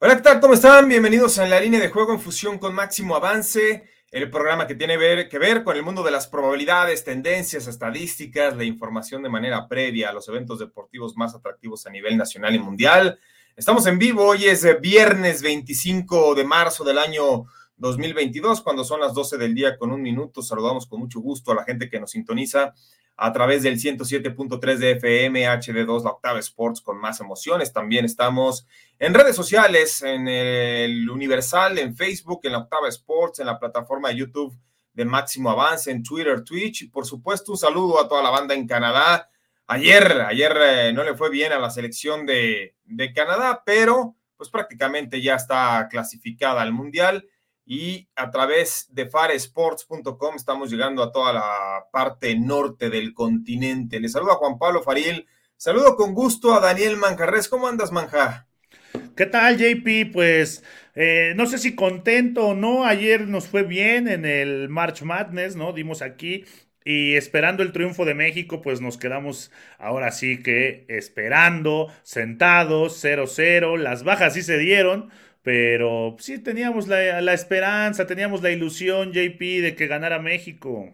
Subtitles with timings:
[0.00, 0.38] Hola, ¿qué tal?
[0.38, 0.88] ¿Cómo están?
[0.88, 4.96] Bienvenidos a la línea de juego en fusión con máximo avance, el programa que tiene
[5.28, 10.10] que ver con el mundo de las probabilidades, tendencias, estadísticas, la información de manera previa
[10.10, 13.18] a los eventos deportivos más atractivos a nivel nacional y mundial.
[13.56, 17.46] Estamos en vivo, hoy es viernes 25 de marzo del año
[17.78, 20.42] 2022, cuando son las 12 del día con un minuto.
[20.42, 22.72] Saludamos con mucho gusto a la gente que nos sintoniza
[23.16, 27.72] a través del 107.3 de FM, HD2, la Octava Sports con más emociones.
[27.72, 28.68] También estamos
[28.98, 34.08] en redes sociales, en el Universal, en Facebook, en la Octava Sports, en la plataforma
[34.08, 34.58] de YouTube
[34.92, 36.82] de Máximo Avance, en Twitter, Twitch.
[36.82, 39.30] Y por supuesto, un saludo a toda la banda en Canadá.
[39.68, 42.74] Ayer, ayer eh, no le fue bien a la selección de,
[43.14, 47.28] Canadá, pero pues prácticamente ya está clasificada al Mundial
[47.66, 54.00] y a través de faresports.com estamos llegando a toda la parte norte del continente.
[54.00, 57.48] Les saludo a Juan Pablo Faril, saludo con gusto a Daniel Manjarres.
[57.48, 58.47] ¿Cómo andas, Manja?
[59.16, 60.12] ¿Qué tal, JP?
[60.12, 62.84] Pues eh, no sé si contento o no.
[62.84, 65.72] Ayer nos fue bien en el March Madness, ¿no?
[65.72, 66.44] Dimos aquí
[66.84, 73.76] y esperando el triunfo de México, pues nos quedamos ahora sí que esperando, sentados, 0-0.
[73.76, 75.10] Las bajas sí se dieron
[75.48, 80.92] pero sí teníamos la, esperanza, teníamos la ilusión, JP, de que ganara México.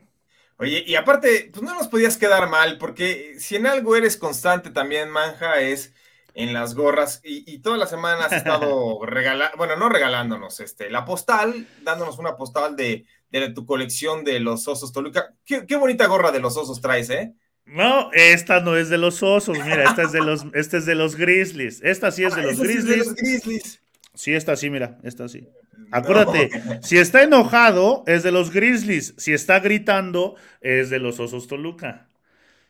[0.59, 4.71] Oye, y aparte, pues no nos podías quedar mal, porque si en algo eres constante
[4.71, 5.93] también, Manja, es
[6.35, 7.21] en las gorras.
[7.25, 12.37] Y, toda la semana has estado regalando, bueno, no regalándonos, este, la postal, dándonos una
[12.37, 15.35] postal de, de tu colección de los osos Toluca.
[15.45, 17.33] Qué, qué, bonita gorra de los osos traes, ¿eh?
[17.67, 20.95] No, esta no es de los osos, mira, esta es de los, este es de
[20.95, 21.81] los Grizzlies.
[21.83, 22.87] Esta sí es de, ah, los, grizzlies.
[22.87, 23.81] de los Grizzlies.
[24.15, 25.49] Sí, está así, mira, está así.
[25.91, 26.51] Acuérdate,
[26.83, 32.09] si está enojado es de los Grizzlies, si está gritando es de los Osos Toluca.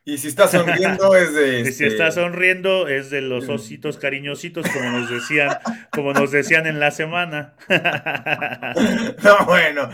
[0.04, 1.60] Y si está sonriendo es de...
[1.68, 5.58] Y si está este, sonriendo es de los ositos cariñositos, como nos decían,
[5.90, 7.54] como nos decían en la semana.
[9.22, 9.88] No, bueno.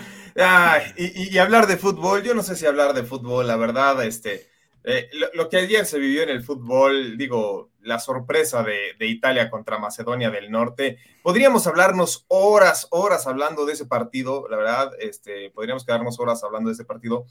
[0.96, 4.48] y, y, hablar de fútbol, yo no sé si hablar de fútbol, la verdad, este,
[4.82, 9.78] eh, lo, que ayer se vivió en el fútbol, digo, la sorpresa de, Italia contra
[9.78, 15.84] Macedonia del Norte, podríamos hablarnos horas, horas hablando de ese partido, la verdad, este, podríamos
[15.84, 17.26] quedarnos horas hablando de ese partido,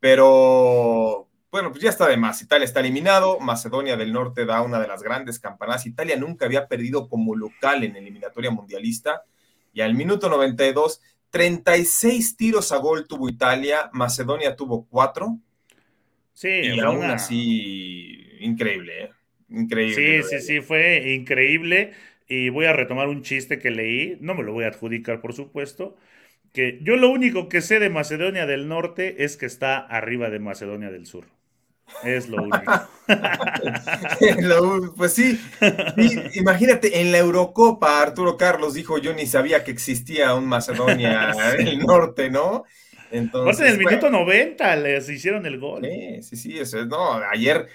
[0.00, 2.42] pero bueno, pues ya está de más.
[2.42, 5.86] Italia está eliminado, Macedonia del Norte da una de las grandes campanadas.
[5.86, 9.22] Italia nunca había perdido como local en eliminatoria mundialista
[9.72, 11.00] y al minuto 92,
[11.30, 15.38] 36 tiros a gol tuvo Italia, Macedonia tuvo 4
[16.38, 19.10] Sí, y aún así, increíble, ¿eh?
[19.48, 20.22] Increíble.
[20.22, 21.94] Sí, sí, sí, fue increíble.
[22.28, 25.32] Y voy a retomar un chiste que leí, no me lo voy a adjudicar, por
[25.32, 25.96] supuesto,
[26.52, 30.38] que yo lo único que sé de Macedonia del Norte es que está arriba de
[30.38, 31.26] Macedonia del Sur.
[32.04, 32.58] Es lo único.
[34.96, 35.40] pues sí,
[36.34, 41.78] imagínate, en la Eurocopa Arturo Carlos dijo, yo ni sabía que existía un Macedonia del
[41.80, 42.64] Norte, ¿no?
[43.10, 45.82] Entonces, en el minuto 90 les hicieron el gol.
[45.82, 47.68] Sí, sí, sí, eso es, no, ayer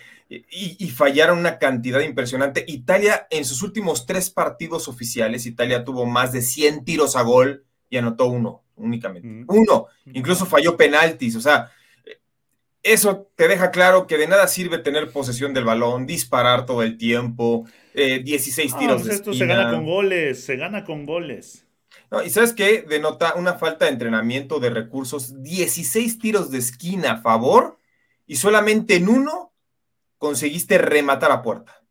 [0.49, 2.63] y, fallaron una cantidad impresionante.
[2.67, 7.65] Italia en sus últimos tres partidos oficiales, Italia tuvo más de 100 tiros a gol
[7.89, 9.27] y anotó uno únicamente.
[9.27, 9.45] Mm.
[9.47, 11.71] Uno, incluso falló penaltis, o sea,
[12.83, 16.97] eso te deja claro que de nada sirve tener posesión del balón, disparar todo el
[16.97, 19.01] tiempo, 16 eh, tiros.
[19.01, 21.65] Pues esto se gana con goles, se gana con goles
[22.23, 22.83] y sabes qué?
[22.87, 25.41] Denota una falta de entrenamiento de recursos.
[25.41, 27.77] 16 tiros de esquina a favor
[28.27, 29.53] y solamente en uno
[30.17, 31.81] conseguiste rematar a puerta.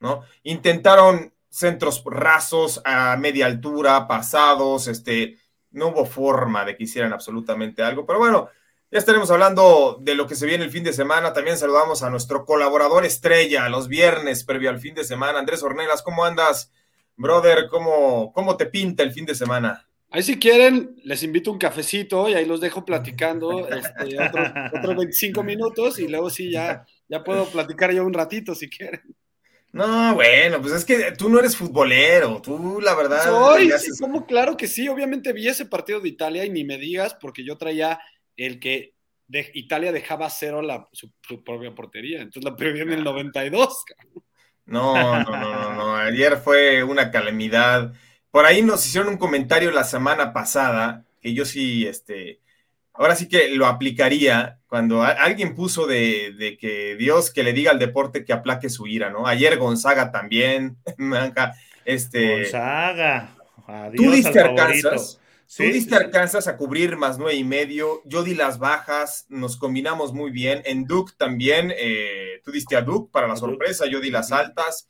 [0.00, 0.22] ¿no?
[0.44, 5.38] Intentaron centros rasos a media altura, pasados, este,
[5.70, 8.48] no hubo forma de que hicieran absolutamente algo, pero bueno,
[8.90, 11.32] ya estaremos hablando de lo que se viene el fin de semana.
[11.32, 16.02] También saludamos a nuestro colaborador estrella los viernes previo al fin de semana, Andrés Ornelas,
[16.02, 16.72] ¿cómo andas?
[17.16, 19.86] Brother, ¿cómo, ¿cómo te pinta el fin de semana?
[20.10, 25.42] Ahí si quieren, les invito un cafecito y ahí los dejo platicando este, otros 25
[25.42, 29.02] minutos y luego sí ya, ya puedo platicar yo un ratito si quieren.
[29.70, 33.22] No, bueno, pues es que tú no eres futbolero, tú la verdad.
[33.22, 36.78] Soy, sí, como claro que sí, obviamente vi ese partido de Italia y ni me
[36.78, 38.00] digas porque yo traía
[38.38, 38.94] el que
[39.26, 41.12] de Italia dejaba cero la, su,
[41.44, 43.84] propia portería, entonces la perdí en el 92.
[44.64, 47.92] No, no, no, no, Ayer fue una calamidad.
[48.30, 52.40] por ahí nos hicieron un comentario la semana pasada, que yo sí, este,
[52.94, 57.78] ahora sí que lo aplicaría cuando alguien puso de, que Dios que le diga al
[57.78, 59.26] deporte que aplaque su ira, ¿no?
[59.26, 60.76] Ayer Gonzaga también,
[61.84, 62.42] este...
[62.42, 63.36] Gonzaga,
[63.66, 65.20] adiós Tú diste Arkansas,
[65.56, 70.12] tú diste Arkansas a cubrir más nueve y medio, yo di las bajas, nos combinamos
[70.12, 74.10] muy bien, en Duke también, eh, tú diste a Duke para la sorpresa, yo di
[74.10, 74.88] las altas,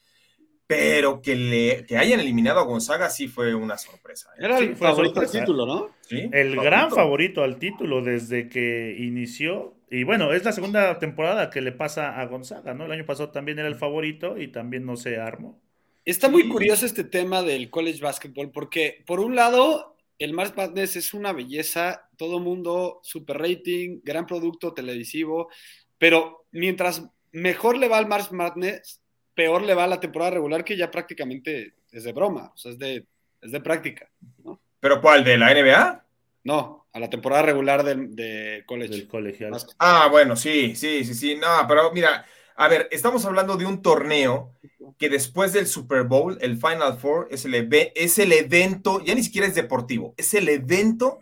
[0.68, 4.28] pero que, le, que hayan eliminado a Gonzaga sí fue una sorpresa.
[4.36, 4.44] ¿eh?
[4.44, 5.90] Era el favorito al título, ¿no?
[6.02, 9.74] Sí, el gran favorito al título desde que inició.
[9.90, 12.84] Y bueno, es la segunda temporada que le pasa a Gonzaga, ¿no?
[12.84, 15.58] El año pasado también era el favorito y también no se armó.
[16.04, 20.96] Está muy curioso este tema del college basketball porque, por un lado, el Mars Madness
[20.96, 25.48] es una belleza, todo mundo, super rating, gran producto televisivo,
[25.98, 29.00] pero mientras mejor le va al Mars Madness,
[29.34, 32.72] peor le va a la temporada regular que ya prácticamente es de broma, o sea,
[32.72, 33.06] es de,
[33.40, 34.10] es de práctica.
[34.44, 34.60] ¿no?
[34.80, 35.24] ¿Pero cuál?
[35.24, 36.04] ¿De la NBA?
[36.44, 38.92] No, a la temporada regular del de college.
[38.92, 39.52] Del colegial.
[39.78, 41.34] Ah, bueno, sí, sí, sí, sí.
[41.36, 42.24] No, pero mira,
[42.58, 44.52] a ver, estamos hablando de un torneo
[44.98, 47.54] que después del Super Bowl, el Final Four, es el,
[47.94, 51.20] es el evento, ya ni siquiera es deportivo, es el evento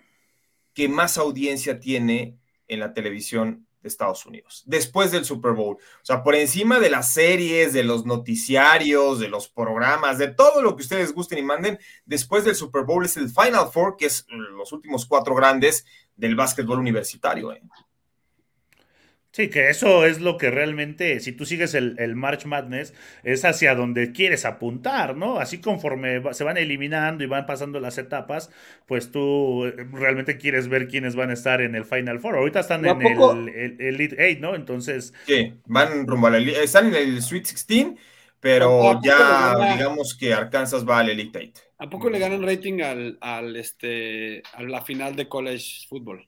[0.72, 2.38] que más audiencia tiene
[2.68, 5.76] en la televisión Estados Unidos, después del Super Bowl.
[5.76, 10.62] O sea, por encima de las series, de los noticiarios, de los programas, de todo
[10.62, 14.06] lo que ustedes gusten y manden, después del Super Bowl es el Final Four, que
[14.06, 15.84] es los últimos cuatro grandes
[16.16, 17.52] del básquetbol universitario.
[17.52, 17.62] ¿eh?
[19.36, 23.74] Sí, que eso es lo que realmente, si tú sigues el, March Madness, es hacia
[23.74, 25.38] donde quieres apuntar, ¿no?
[25.40, 28.50] Así conforme se van eliminando y van pasando las etapas,
[28.86, 32.36] pues tú eh, realmente quieres ver quiénes van a estar en el Final Four.
[32.36, 34.54] Ahorita están en el, Elite 8, ¿no?
[34.54, 35.12] Entonces...
[35.26, 37.88] Sí, van rumbo al están en el Sweet 16,
[38.40, 41.62] pero ya digamos que Arkansas va al Elite 8.
[41.76, 46.26] ¿A poco le ganan rating al, al este, a la final de college football?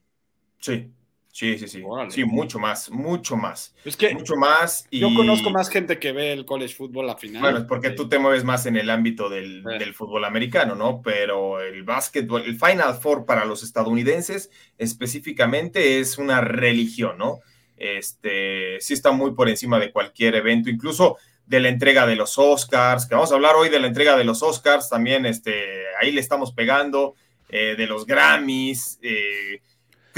[0.59, 0.91] Sí.
[1.39, 1.81] Sí, sí, sí.
[2.09, 3.73] Sí, mucho más, mucho más.
[3.85, 4.85] Es que mucho más.
[4.91, 4.99] Y...
[4.99, 7.41] Yo conozco más gente que ve el college football a final.
[7.41, 11.01] Bueno, es porque tú te mueves más en el ámbito del, del, fútbol americano, ¿no?
[11.01, 17.39] Pero el básquetbol, el Final Four para los estadounidenses específicamente es una religión, ¿no?
[17.77, 21.15] Este, sí está muy por encima de cualquier evento, incluso
[21.45, 24.25] de la entrega de los Oscars, que vamos a hablar hoy de la entrega de
[24.25, 27.15] los Oscars, también este, ahí le estamos pegando,
[27.47, 29.61] eh, de los Grammys, eh,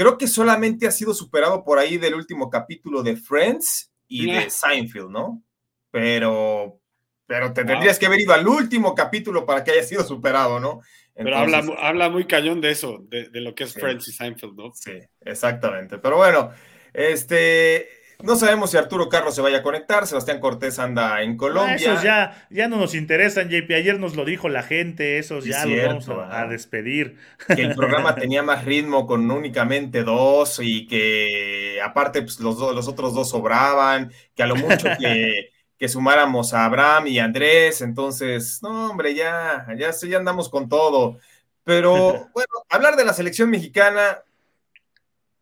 [0.02, 4.50] Creo que solamente ha sido superado por ahí del último capítulo de Friends y de
[4.50, 5.44] Seinfeld, ¿no?
[5.92, 6.80] Pero,
[7.24, 10.80] pero te tendrías que haber ido al último capítulo para que haya sido superado, ¿no?
[11.14, 14.72] pero habla, habla muy cañón de eso, de, lo que es Friends y Seinfeld, ¿no?
[14.74, 15.98] Sí, exactamente.
[15.98, 16.50] Pero bueno,
[16.92, 17.88] este,
[18.22, 21.74] no sabemos si Arturo Carlos se vaya a conectar, Sebastián Cortés anda en Colombia.
[21.74, 23.70] esos ya, ya no nos interesan, JP.
[23.74, 27.16] Ayer nos lo dijo la gente, esos ya los vamos a, despedir.
[27.46, 32.88] Que el programa tenía más ritmo con únicamente dos y que aparte pues, los, los
[32.88, 38.60] otros dos sobraban, que a lo mucho que, que sumáramos a Abraham y Andrés, entonces,
[38.62, 41.18] no, hombre, ya, ya, ya andamos con todo.
[41.64, 44.22] Pero bueno, hablar de la selección mexicana,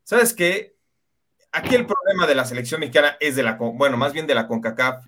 [0.05, 0.75] ¿sabes qué?
[1.53, 4.47] Aquí el problema de la selección mexicana es de la, bueno, más bien de la
[4.47, 5.05] CONCACAF,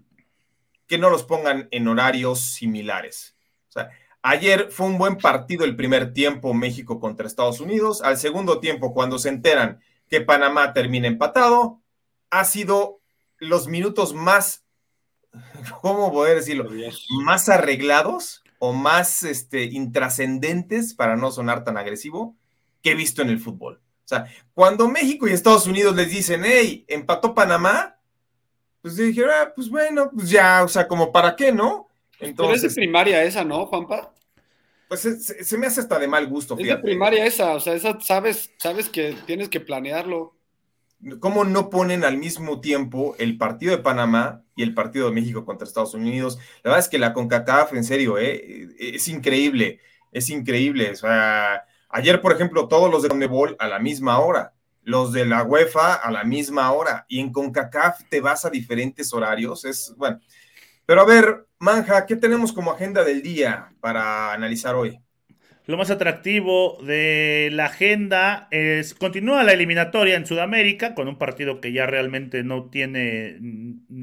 [0.87, 3.37] que no los pongan en horarios similares.
[3.69, 3.91] O sea,
[4.23, 8.03] ayer fue un buen partido el primer tiempo México contra Estados Unidos.
[8.03, 11.81] Al segundo tiempo, cuando se enteran que Panamá termina empatado,
[12.31, 13.01] ha sido
[13.39, 14.65] los minutos más,
[15.81, 16.69] ¿cómo poder decirlo?
[17.25, 22.37] Más arreglados o más este, intrascendentes, para no sonar tan agresivo,
[22.83, 23.81] que he visto en el fútbol.
[24.05, 27.97] O sea, cuando México y Estados Unidos les dicen, hey, empató Panamá,
[28.81, 31.89] pues dijeron, ah, pues bueno, pues ya, o sea, como para qué, ¿no?
[32.19, 34.13] Entonces, Pero es de primaria esa, ¿no, Juanpa?
[34.89, 36.55] Pues se, me hace hasta de mal gusto.
[36.59, 40.37] Es de primaria esa, o sea, esa sabes, sabes que tienes que planearlo.
[41.19, 45.47] ¿Cómo no ponen al mismo tiempo el partido de Panamá y el partido de México
[45.47, 46.39] contra Estados Unidos?
[46.63, 48.69] La verdad es que la CONCACAF, en serio, ¿eh?
[48.79, 49.81] es increíble,
[50.13, 50.91] es increíble.
[50.91, 55.27] O sea, Ayer, por ejemplo, todos los de Conmebol a la misma hora, los de
[55.27, 59.65] la UEFA a la misma hora, y en CONCACAF te vas a diferentes horarios.
[59.67, 60.19] Es bueno.
[60.87, 64.99] Pero a ver, Manja, ¿qué tenemos como agenda del día para analizar hoy?
[65.67, 71.61] Lo más atractivo de la agenda es continúa la eliminatoria en Sudamérica con un partido
[71.61, 73.39] que ya realmente no tiene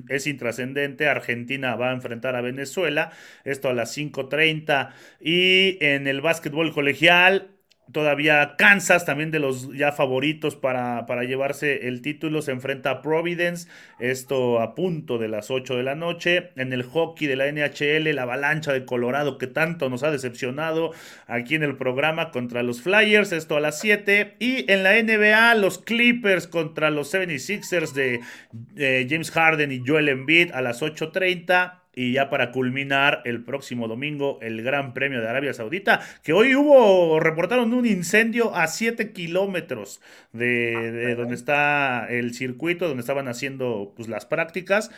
[0.08, 1.10] es intrascendente.
[1.10, 3.12] Argentina va a enfrentar a Venezuela,
[3.44, 7.59] esto a las 5:30 y en el básquetbol colegial
[7.92, 13.02] Todavía Kansas, también de los ya favoritos para, para, llevarse el título, se enfrenta a
[13.02, 13.68] Providence.
[14.00, 16.52] Esto a punto de las 8 de la noche.
[16.56, 20.92] En el hockey de la NHL, la avalancha de Colorado que tanto nos ha decepcionado
[21.28, 23.32] aquí en el programa contra los Flyers.
[23.32, 24.36] Esto a las 7.
[24.40, 30.52] Y en la NBA, los Clippers contra los 76ers de James Harden y Joel Embiid
[30.52, 31.79] a las 8.30.
[31.96, 36.56] Y ya para culminar el próximo domingo el Gran Premio de Arabia Saudita, que hoy
[36.56, 40.00] hubo, reportaron un incendio a 7 kilómetros
[40.32, 44.92] de, donde está el circuito, donde estaban haciendo pues, las prácticas.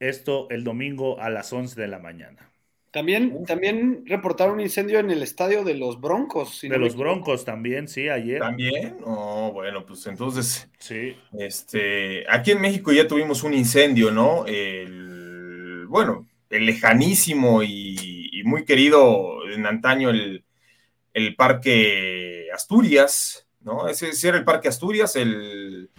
[0.00, 2.48] Esto el domingo a las 11 de la mañana.
[2.90, 6.62] También, también reportaron un incendio en el estadio de los Broncos.
[6.62, 8.38] de los Broncos también, sí, ayer.
[8.38, 11.14] También, oh, bueno, pues entonces, sí.
[11.38, 14.46] Este, aquí en México ya tuvimos un incendio, ¿no?
[14.46, 20.44] El, bueno, el lejanísimo y, muy querido en antaño el,
[21.36, 23.88] Parque Asturias, ¿no?
[23.88, 25.90] Ese, era el Parque Asturias, el,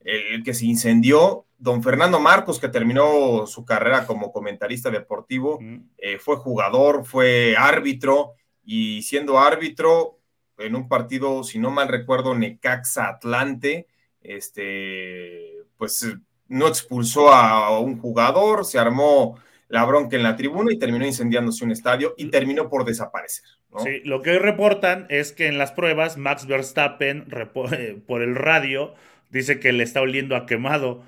[0.00, 1.46] el, que se incendió.
[1.56, 5.58] Don Fernando Marcos, que terminó su carrera como comentarista deportivo,
[5.96, 10.20] eh, fue jugador, fue árbitro, y siendo árbitro
[10.58, 13.86] en un partido, si no mal recuerdo, Necaxa Atlante,
[14.20, 16.06] este, pues
[16.48, 21.64] no expulsó a un jugador, se armó la bronca en la tribuna y terminó incendiándose
[21.64, 23.44] un estadio y terminó por desaparecer.
[23.84, 27.26] Sí, lo que hoy reportan es que en las pruebas Max Verstappen
[27.72, 28.94] eh, por el radio
[29.30, 31.02] dice que le está oliendo a quemado.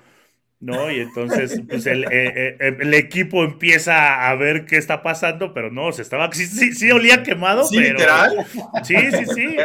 [0.61, 0.91] ¿no?
[0.91, 5.71] Y entonces, pues el, eh, eh, el, equipo empieza a ver qué está pasando, pero
[5.71, 7.93] no, se estaba, sí, sí, olía quemado, ¿Sí, pero...
[7.93, 8.45] literal?
[8.83, 9.57] Sí, sí, sí,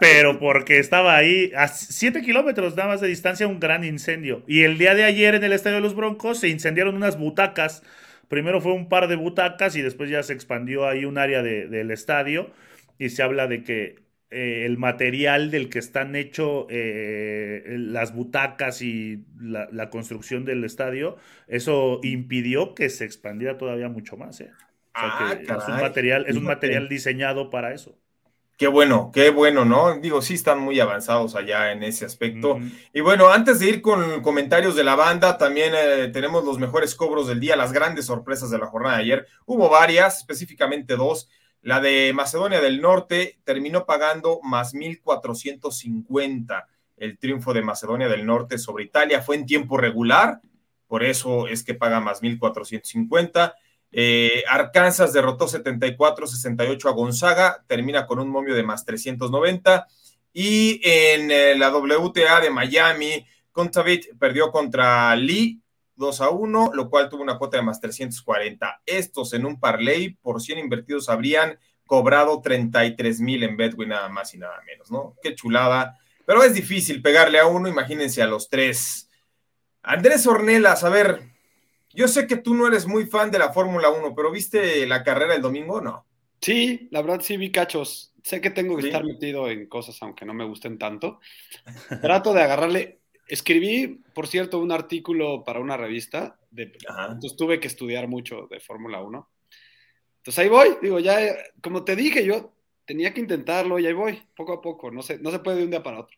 [0.00, 4.42] pero porque estaba ahí a 7 kilómetros nada más de distancia un gran incendio.
[4.46, 7.82] Y el día de ayer en el Estadio de los Broncos se incendiaron unas butacas
[8.28, 11.90] Primero fue un par de butacas y después ya se expandió ahí un área del
[11.90, 12.50] estadio
[12.98, 18.82] y se habla de que eh, el material del que están hechos eh, las butacas
[18.82, 21.16] y la, construcción del estadio,
[21.46, 24.40] eso impidió que se expandiera todavía mucho más.
[24.40, 24.50] ¿eh?
[24.94, 27.96] Ah, es un material, es un material diseñado para eso.
[28.56, 29.98] Qué bueno, qué bueno, ¿no?
[29.98, 32.60] Digo, sí están muy avanzados allá en ese aspecto.
[32.92, 36.94] Y bueno, antes de ir con comentarios de la banda, también eh, tenemos los mejores
[36.94, 39.26] cobros del día, las grandes sorpresas de la jornada de ayer.
[39.44, 41.28] Hubo varias, específicamente dos.
[41.62, 48.58] La de Macedonia del Norte terminó pagando más 1.450 el triunfo de Macedonia del Norte
[48.58, 49.20] sobre Italia.
[49.22, 50.40] Fue en tiempo regular,
[50.86, 53.54] por eso es que paga más 1.450.
[53.96, 59.86] Eh, Arkansas derrotó 74-68 a Gonzaga, termina con un momio de más 390.
[60.32, 65.62] Y en eh, la WTA de Miami, Contavit perdió contra Lee
[65.94, 68.82] 2 a 1, lo cual tuvo una cuota de más 340.
[68.84, 74.34] Estos en un parlay por 100 invertidos habrían cobrado 33 mil en Betwin, nada más
[74.34, 75.14] y nada menos, ¿no?
[75.22, 75.96] Qué chulada.
[76.26, 79.08] Pero es difícil pegarle a uno, imagínense a los tres.
[79.84, 81.33] Andrés Ornelas, a ver,
[81.94, 85.02] yo sé que tú no eres muy fan de la Fórmula 1, pero ¿viste la
[85.02, 86.06] carrera el domingo o no?
[86.40, 88.12] Sí, la verdad sí vi cachos.
[88.22, 91.20] Sé que tengo que estar metido en cosas aunque no me gusten tanto.
[92.02, 93.00] Trato de agarrarle.
[93.28, 96.38] Escribí, por cierto, un artículo para una revista.
[96.50, 96.72] De,
[97.08, 99.30] entonces tuve que estudiar mucho de Fórmula 1.
[100.18, 100.76] Entonces ahí voy.
[100.82, 101.18] Digo, ya,
[101.62, 102.52] como te dije, yo
[102.84, 104.90] tenía que intentarlo y ahí voy, poco a poco.
[104.90, 106.16] No se, no se puede de un día para otro.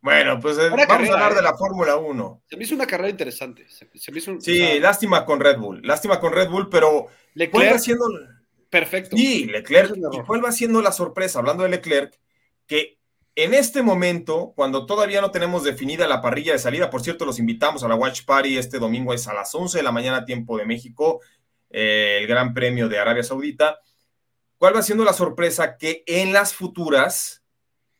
[0.00, 2.42] Bueno, pues eh, vamos a hablar de la Fórmula 1.
[2.48, 3.66] Se me hizo una carrera interesante.
[4.40, 8.06] sí, lástima con Red Bull, lástima con Red Bull, pero Leclerc haciendo
[8.70, 9.16] perfecto.
[9.16, 12.18] Sí, Leclerc, y cuál va siendo la sorpresa, hablando de Leclerc,
[12.66, 12.98] que
[13.34, 17.38] en este momento, cuando todavía no tenemos definida la parrilla de salida, por cierto, los
[17.38, 20.58] invitamos a la Watch Party este domingo, es a las 11 de la mañana, tiempo
[20.58, 21.20] de México,
[21.70, 23.78] eh, el Gran Premio de Arabia Saudita.
[24.56, 25.76] ¿Cuál va siendo la sorpresa?
[25.76, 27.44] Que en las futuras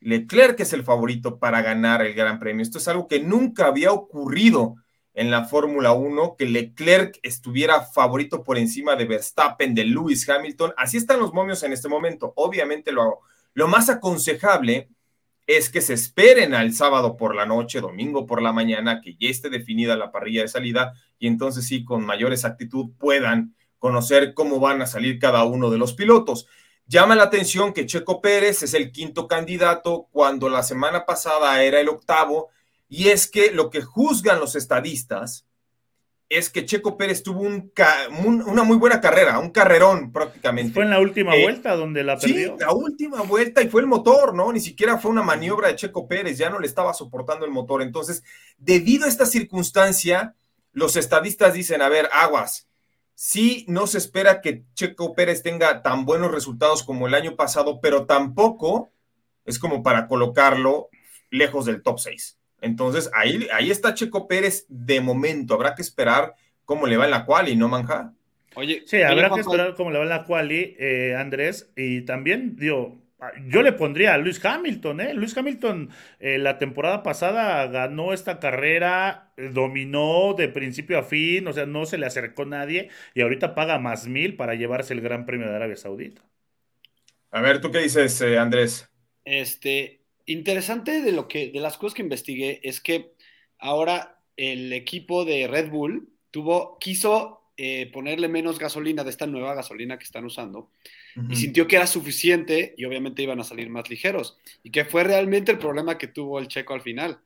[0.01, 2.63] Leclerc es el favorito para ganar el Gran Premio.
[2.63, 4.75] Esto es algo que nunca había ocurrido
[5.13, 10.73] en la Fórmula 1, que Leclerc estuviera favorito por encima de Verstappen, de Lewis Hamilton.
[10.77, 12.31] Así están los momios en este momento.
[12.35, 13.19] Obviamente lo,
[13.53, 14.89] lo más aconsejable
[15.45, 19.29] es que se esperen al sábado por la noche, domingo por la mañana, que ya
[19.29, 24.59] esté definida la parrilla de salida y entonces sí, con mayor exactitud puedan conocer cómo
[24.59, 26.47] van a salir cada uno de los pilotos.
[26.89, 31.79] Llama la atención que Checo Pérez es el quinto candidato cuando la semana pasada era
[31.79, 32.49] el octavo,
[32.89, 35.45] y es que lo que juzgan los estadistas
[36.29, 40.73] es que Checo Pérez tuvo una muy buena carrera, un carrerón prácticamente.
[40.73, 42.53] Fue en la última eh, vuelta donde la perdió.
[42.57, 44.51] Sí, la última vuelta y fue el motor, ¿no?
[44.51, 47.83] Ni siquiera fue una maniobra de Checo Pérez, ya no le estaba soportando el motor.
[47.83, 48.23] Entonces,
[48.57, 50.35] debido a esta circunstancia,
[50.71, 52.68] los estadistas dicen, a ver, aguas,
[53.21, 57.81] Sí, no se espera que Checo Pérez tenga tan buenos resultados como el año pasado,
[57.81, 58.93] pero tampoco
[59.43, 60.87] es como para colocarlo
[61.29, 62.39] lejos del top 6.
[62.61, 65.53] Entonces, ahí, ahí está Checo Pérez de momento.
[65.53, 66.33] Habrá que esperar
[66.63, 68.13] cómo le va en la quali, ¿no, Manja?
[68.55, 71.69] Oye, sí, habrá que esperar cómo le va en la quali, eh, Andrés.
[71.75, 73.01] Y también, digo,
[73.47, 75.13] yo le pondría a Luis Hamilton, ¿eh?
[75.13, 81.53] Luis Hamilton eh, la temporada pasada ganó esta carrera, dominó de principio a fin, o
[81.53, 85.25] sea, no se le acercó nadie y ahorita paga más mil para llevarse el Gran
[85.25, 86.21] Premio de Arabia Saudita.
[87.31, 88.89] A ver, ¿tú qué dices, eh, Andrés?
[89.25, 93.13] Este, interesante de lo que, de las cosas que investigué es que
[93.57, 99.53] ahora el equipo de Red Bull tuvo, quiso eh, ponerle menos gasolina de esta nueva
[99.53, 100.71] gasolina que están usando
[101.29, 104.37] y sintió que era suficiente y obviamente iban a salir más ligeros.
[104.63, 107.19] Y que fue realmente el problema que tuvo el checo al final,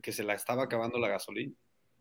[0.00, 1.52] que se, la estaba acabando la gasolina.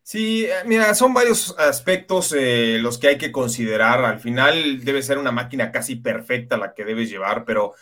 [0.01, 4.05] Sí, eh, mira, son varios aspectos eh, los que hay que considerar.
[4.05, 7.73] Al final debe ser una máquina casi perfecta la que debes llevar, pero,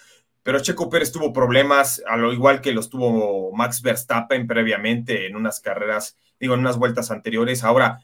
[0.41, 5.35] pero Checo Pérez tuvo problemas, a lo igual que los tuvo Max Verstappen previamente en
[5.35, 7.63] unas carreras, digo, en unas vueltas anteriores.
[7.63, 7.99] Ahora,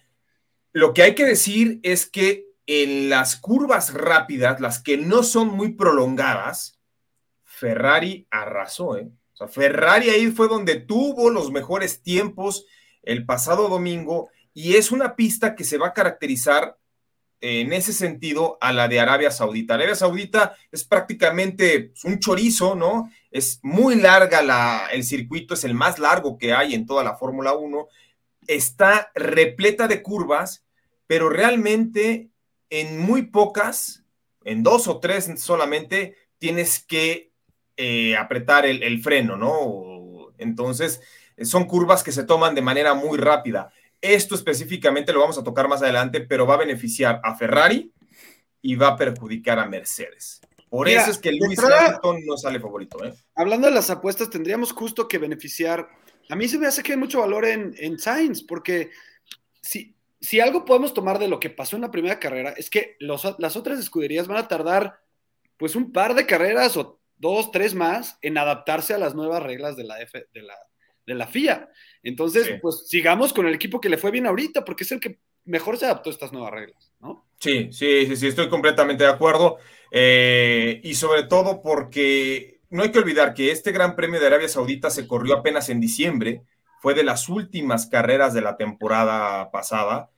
[0.74, 5.48] lo que hay que decir es que en las curvas rápidas, las que no son
[5.48, 6.80] muy prolongadas,
[7.44, 9.10] Ferrari arrasó, ¿eh?
[9.34, 12.66] O sea, Ferrari ahí fue donde tuvo los mejores tiempos
[13.04, 16.78] el pasado domingo y es una pista que se va a caracterizar
[17.40, 19.76] en ese sentido a la de Arabia Saudita.
[19.76, 23.12] Arabia Saudita es prácticamente un chorizo, ¿no?
[23.30, 27.16] Es muy larga la, el circuito, es el más largo que hay en toda la
[27.16, 27.88] Fórmula 1.
[28.48, 30.66] Está repleta de curvas,
[31.06, 32.30] pero realmente
[32.70, 34.04] en muy pocas,
[34.44, 37.32] en dos o tres solamente, tienes que
[37.76, 40.34] eh, apretar el, freno, ¿no?
[40.38, 41.02] Entonces,
[41.42, 43.72] son curvas que se toman de manera muy rápida.
[44.02, 47.92] Esto específicamente lo vamos a tocar más adelante, pero va a beneficiar a Ferrari
[48.62, 50.42] y va a perjudicar a Mercedes.
[50.70, 53.04] Por eso es que Luis Hamilton no sale favorito.
[53.04, 53.14] ¿eh?
[53.36, 55.88] Hablando de las apuestas, tendríamos justo que beneficiar.
[56.30, 58.92] A mí se me hace que hay mucho valor en, en Sainz, porque
[59.62, 62.98] si, si algo podemos tomar de lo que pasó en la primera carrera es que
[63.00, 65.00] las otras escuderías van a tardar
[65.58, 69.76] pues un par de carreras o dos, tres más en adaptarse a las nuevas reglas
[69.76, 70.56] de la, F, de la,
[71.06, 71.70] de la FIA.
[72.04, 75.20] Entonces, pues sigamos con el equipo que le fue bien ahorita, porque es el que
[75.46, 77.28] mejor se adaptó a estas nuevas reglas, ¿no?
[77.40, 79.58] Sí, sí, sí, sí, estoy completamente de acuerdo.
[79.92, 84.50] Eh, y sobre todo porque no hay que olvidar que este Gran Premio de Arabia
[84.50, 86.44] Saudita se corrió apenas en diciembre
[86.80, 90.10] fue de las últimas carreras de la temporada pasada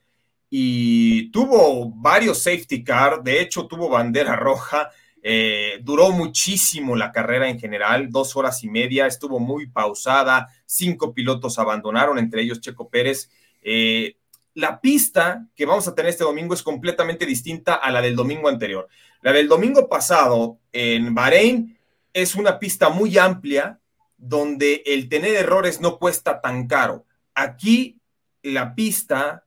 [0.50, 4.90] y tuvo varios safety car, de hecho tuvo bandera roja,
[5.22, 11.14] eh, duró muchísimo la carrera en general, dos horas y media, estuvo muy pausada, cinco
[11.14, 13.30] pilotos abandonaron, entre ellos Checo Pérez.
[13.62, 14.16] Eh,
[14.54, 18.48] la pista que vamos a tener este domingo es completamente distinta a la del domingo
[18.48, 18.88] anterior.
[19.22, 21.78] La del domingo pasado en Bahrein
[22.12, 23.80] es una pista muy amplia,
[24.16, 27.06] donde el tener errores no cuesta tan caro.
[27.34, 28.00] Aquí
[28.42, 29.44] la pista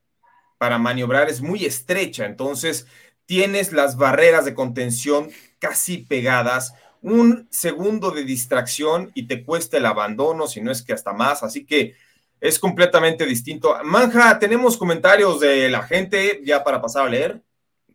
[0.58, 2.88] para maniobrar es muy estrecha, entonces
[3.26, 9.86] tienes las barreras de contención casi pegadas, un segundo de distracción y te cuesta el
[9.86, 11.96] abandono, si no es que hasta más, así que
[12.40, 13.78] es completamente distinto.
[13.84, 17.42] Manja, tenemos comentarios de la gente ya para pasar a leer.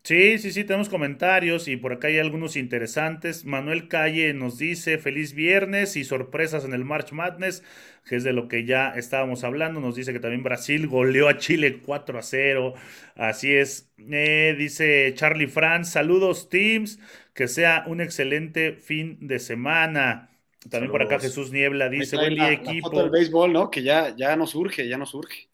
[0.04, 3.44] Sí, sí, sí, tenemos comentarios y por acá hay algunos interesantes.
[3.44, 7.62] Manuel Calle nos dice feliz viernes y sorpresas en el March Madness,
[8.06, 9.80] que es de lo que ya estábamos hablando.
[9.80, 12.74] Nos dice que también Brasil goleó a Chile 4 a 0.
[13.16, 13.90] Así es.
[13.98, 16.98] Eh, dice Charlie Franz, saludos teams,
[17.34, 20.30] que sea un excelente fin de semana.
[20.70, 23.00] También por acá Jesús Niebla dice, buen día equipo.
[23.00, 23.70] El béisbol, ¿no?
[23.70, 25.48] Que ya, ya nos urge, ya nos urge.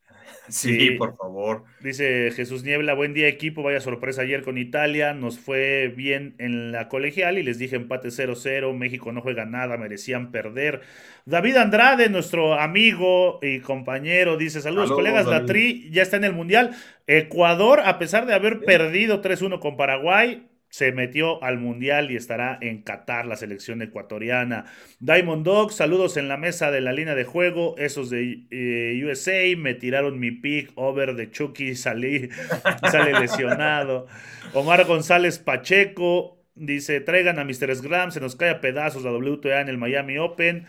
[0.49, 1.65] Sí, por favor.
[1.81, 6.73] Dice Jesús Niebla, buen día equipo, vaya sorpresa ayer con Italia, nos fue bien en
[6.73, 10.83] la colegial y les dije empate 0-0, México no juega nada, merecían perder.
[11.25, 16.35] David Andrade, nuestro amigo y compañero, dice saludos, colegas, la Tri ya está en el
[16.35, 16.77] Mundial.
[17.07, 22.59] Ecuador, a pesar de haber perdido 3-1 con Paraguay, se metió al Mundial y estará
[22.61, 24.65] en Qatar, la selección ecuatoriana.
[24.99, 27.77] Diamond Dog, saludos en la mesa de la línea de juego.
[27.79, 32.29] Esos de eh, USA me tiraron mi pick over de Chucky, salí,
[32.91, 34.09] sale lesionado.
[34.53, 37.77] Omar González Pacheco dice: traigan a Mr.
[37.77, 40.67] Scram, se nos cae a pedazos la WTA en el Miami Open.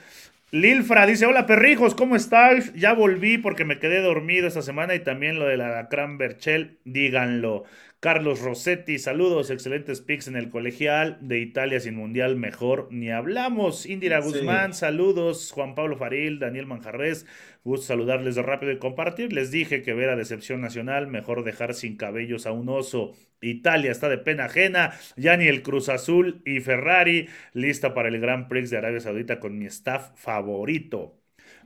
[0.51, 2.71] Lilfra dice: Hola perrijos, ¿cómo estáis?
[2.75, 6.77] Ya volví porque me quedé dormido esta semana y también lo de la Cran Berchel,
[6.85, 7.63] díganlo.
[7.99, 13.87] Carlos Rossetti, saludos, excelentes picks en el colegial de Italia sin mundial, mejor ni hablamos.
[13.87, 15.51] Indira Guzmán, saludos.
[15.51, 17.25] Juan Pablo Faril, Daniel Manjarres,
[17.63, 19.33] Gusto saludarles de rápido y compartir.
[19.33, 23.13] Les dije que ver a decepción nacional, mejor dejar sin cabellos a un oso.
[23.41, 24.93] Italia está de pena ajena.
[25.15, 29.39] Ya ni el Cruz Azul y Ferrari lista para el Grand Prix de Arabia Saudita
[29.39, 31.17] con mi staff favorito.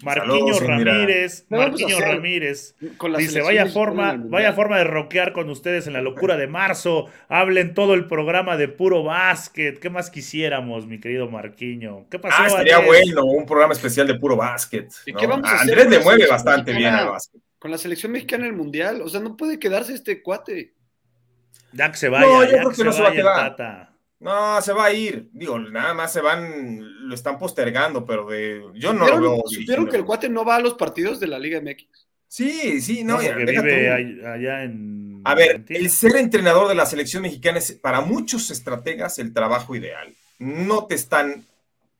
[0.04, 2.76] Marquiño Ramírez, Marquiño Ramírez
[3.18, 7.74] dice, vaya forma, vaya forma de rockear con ustedes en la locura de marzo, hablen
[7.74, 12.08] todo el programa de puro básquet, ¿qué más quisiéramos, mi querido Marquiño?
[12.10, 12.36] ¿Qué pasó?
[12.40, 14.90] Ah, sería bueno, un programa especial de puro básquet.
[15.06, 17.42] ¿Y qué vamos a Andrés le mueve bastante bien al básquet.
[17.58, 20.76] Con la selección mexicana en el Mundial, o sea, no puede quedarse este cuate.
[21.74, 23.90] Ya que se vaya, no, yo creo que, no se, va a quedar.
[24.20, 25.30] No, se va a ir.
[25.32, 29.44] Digo, nada más se van, lo están postergando, pero de, yo no lo veo.
[29.46, 32.08] ¿Supieron que el cuate no va a los partidos de la Liga MX?
[32.28, 33.14] Sí, sí, no.
[33.14, 33.90] no vive
[34.26, 35.22] allá en.
[35.24, 39.76] A ver, el ser entrenador de la selección mexicana es para muchos estrategas el trabajo
[39.76, 40.14] ideal.
[40.38, 41.46] No te están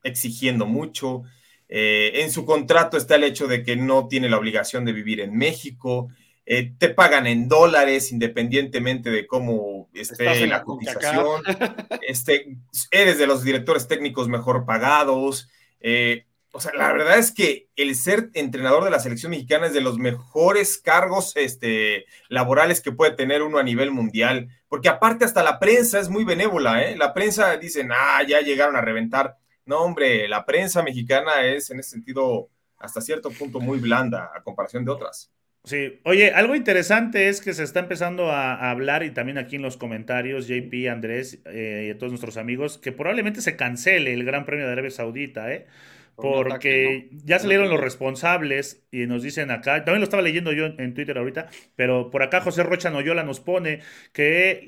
[0.04, 1.24] exigiendo mucho.
[1.68, 5.20] Eh, en su contrato está el hecho de que no tiene la obligación de vivir
[5.20, 6.10] en México.
[6.52, 11.44] Eh, te pagan en dólares independientemente de cómo esté la cotización,
[12.02, 12.58] este,
[12.90, 15.48] eres de los directores técnicos mejor pagados.
[15.80, 19.74] Eh, o sea, la verdad es que el ser entrenador de la selección mexicana es
[19.74, 25.26] de los mejores cargos este, laborales que puede tener uno a nivel mundial, porque aparte
[25.26, 26.98] hasta la prensa es muy benévola, ¿eh?
[26.98, 29.38] La prensa dice, ah, ya llegaron a reventar.
[29.68, 34.42] No, hombre, la prensa mexicana es en ese sentido hasta cierto punto muy blanda a
[34.42, 35.32] comparación de otras.
[35.70, 39.62] Sí, oye, algo interesante es que se está empezando a, hablar y también aquí en
[39.62, 44.24] los comentarios, JP, Andrés eh, y a todos nuestros amigos, que probablemente se cancele el
[44.24, 45.68] Gran Premio de Arabia Saudita, ¿eh?
[46.16, 50.94] Porque ya salieron los responsables y nos dicen acá, también lo estaba leyendo yo en
[50.96, 54.68] Twitter ahorita, pero por acá José Rocha Noyola nos pone que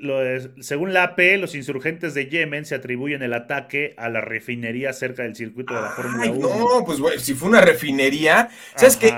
[0.59, 5.23] según la AP, los insurgentes de Yemen se atribuyen el ataque a la refinería cerca
[5.23, 6.47] del circuito de la Fórmula 1.
[6.47, 9.11] No, pues si fue una refinería, ¿sabes qué?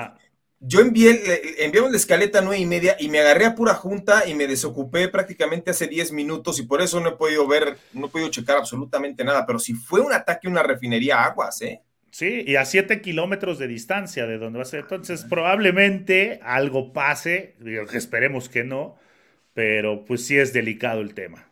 [0.66, 4.34] Yo envié, enviamos la escaleta nueve y media y me agarré a pura junta y
[4.34, 8.10] me desocupé prácticamente hace 10 minutos y por eso no he podido ver, no he
[8.10, 11.82] podido checar absolutamente nada, pero si fue un ataque a una refinería aguas, ¿eh?
[12.12, 14.82] Sí, y a 7 kilómetros de distancia de donde va a ser.
[14.82, 17.56] Entonces, probablemente algo pase,
[17.92, 18.96] esperemos que no,
[19.54, 21.50] pero pues sí es delicado el tema.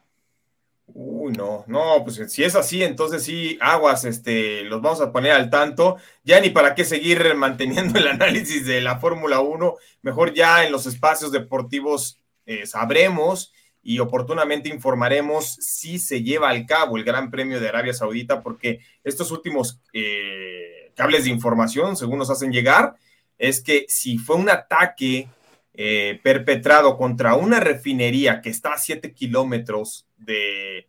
[0.94, 5.32] Uy, no, no, pues si es así, entonces sí, aguas, este, los vamos a poner
[5.32, 5.98] al tanto.
[6.24, 10.72] Ya ni para qué seguir manteniendo el análisis de la Fórmula 1, mejor ya en
[10.72, 17.32] los espacios deportivos eh, sabremos y oportunamente informaremos si se lleva al cabo el Gran
[17.32, 22.96] Premio de Arabia Saudita, porque estos últimos eh, cables de información, según nos hacen llegar,
[23.38, 25.28] es que si fue un ataque
[25.74, 30.88] eh, perpetrado contra una refinería que está a 7 kilómetros de,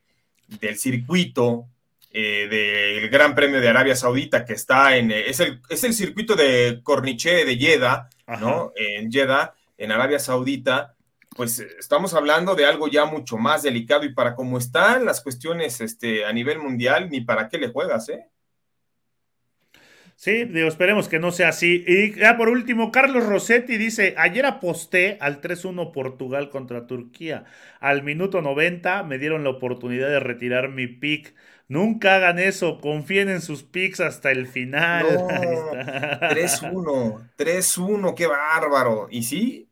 [0.60, 1.66] del circuito
[2.10, 6.34] eh, del Gran Premio de Arabia Saudita, que está en, es el, es el circuito
[6.34, 8.72] de Corniche de Jeddah, ¿no?
[8.76, 10.94] En Jeddah, en Arabia Saudita,
[11.34, 15.80] pues estamos hablando de algo ya mucho más delicado y para cómo están las cuestiones
[15.80, 18.26] este, a nivel mundial, ni para qué le juegas, ¿eh?
[20.22, 21.82] Sí, digo, esperemos que no sea así.
[21.84, 27.44] Y ya por último, Carlos Rossetti dice, ayer aposté al 3-1 Portugal contra Turquía.
[27.80, 31.34] Al minuto 90 me dieron la oportunidad de retirar mi pick.
[31.66, 35.06] Nunca hagan eso, confíen en sus picks hasta el final.
[36.30, 39.08] 3-1, 3-1, qué bárbaro.
[39.10, 39.68] ¿Y sí?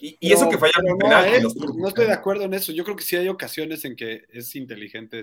[0.00, 1.32] Y, eso que fallaron penal.
[1.32, 1.42] Eh,
[1.76, 2.72] no estoy de acuerdo en eso.
[2.72, 5.22] Yo creo que sí hay ocasiones en que es inteligente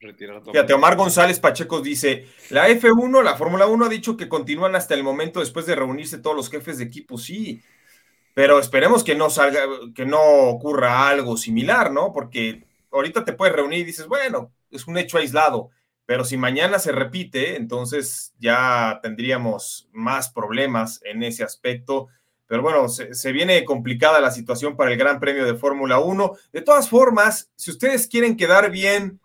[0.00, 4.74] retirar Fíjate, Omar González Pacheco dice: La F1, la Fórmula 1 ha dicho que continúan
[4.74, 7.62] hasta el momento después de reunirse todos los jefes de equipo, sí.
[8.34, 9.60] Pero esperemos que no salga,
[9.94, 12.12] que no ocurra algo similar, ¿no?
[12.12, 15.70] Porque ahorita te puedes reunir y dices, bueno, es un hecho aislado.
[16.06, 22.08] Pero si mañana se repite, entonces ya tendríamos más problemas en ese aspecto.
[22.46, 26.32] Pero bueno, se, se, viene complicada la situación para el Gran Premio de Fórmula 1.
[26.52, 29.20] De todas formas, si ustedes quieren quedar bien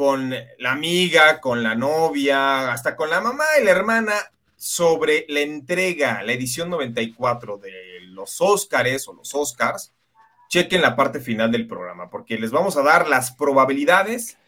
[0.00, 4.14] con la amiga, con la novia, hasta con la mamá y la hermana
[4.56, 9.92] sobre la entrega, la edición 94 de los Óscares o los Oscars,
[10.48, 14.38] chequen la parte final del programa, porque les vamos a dar las probabilidades,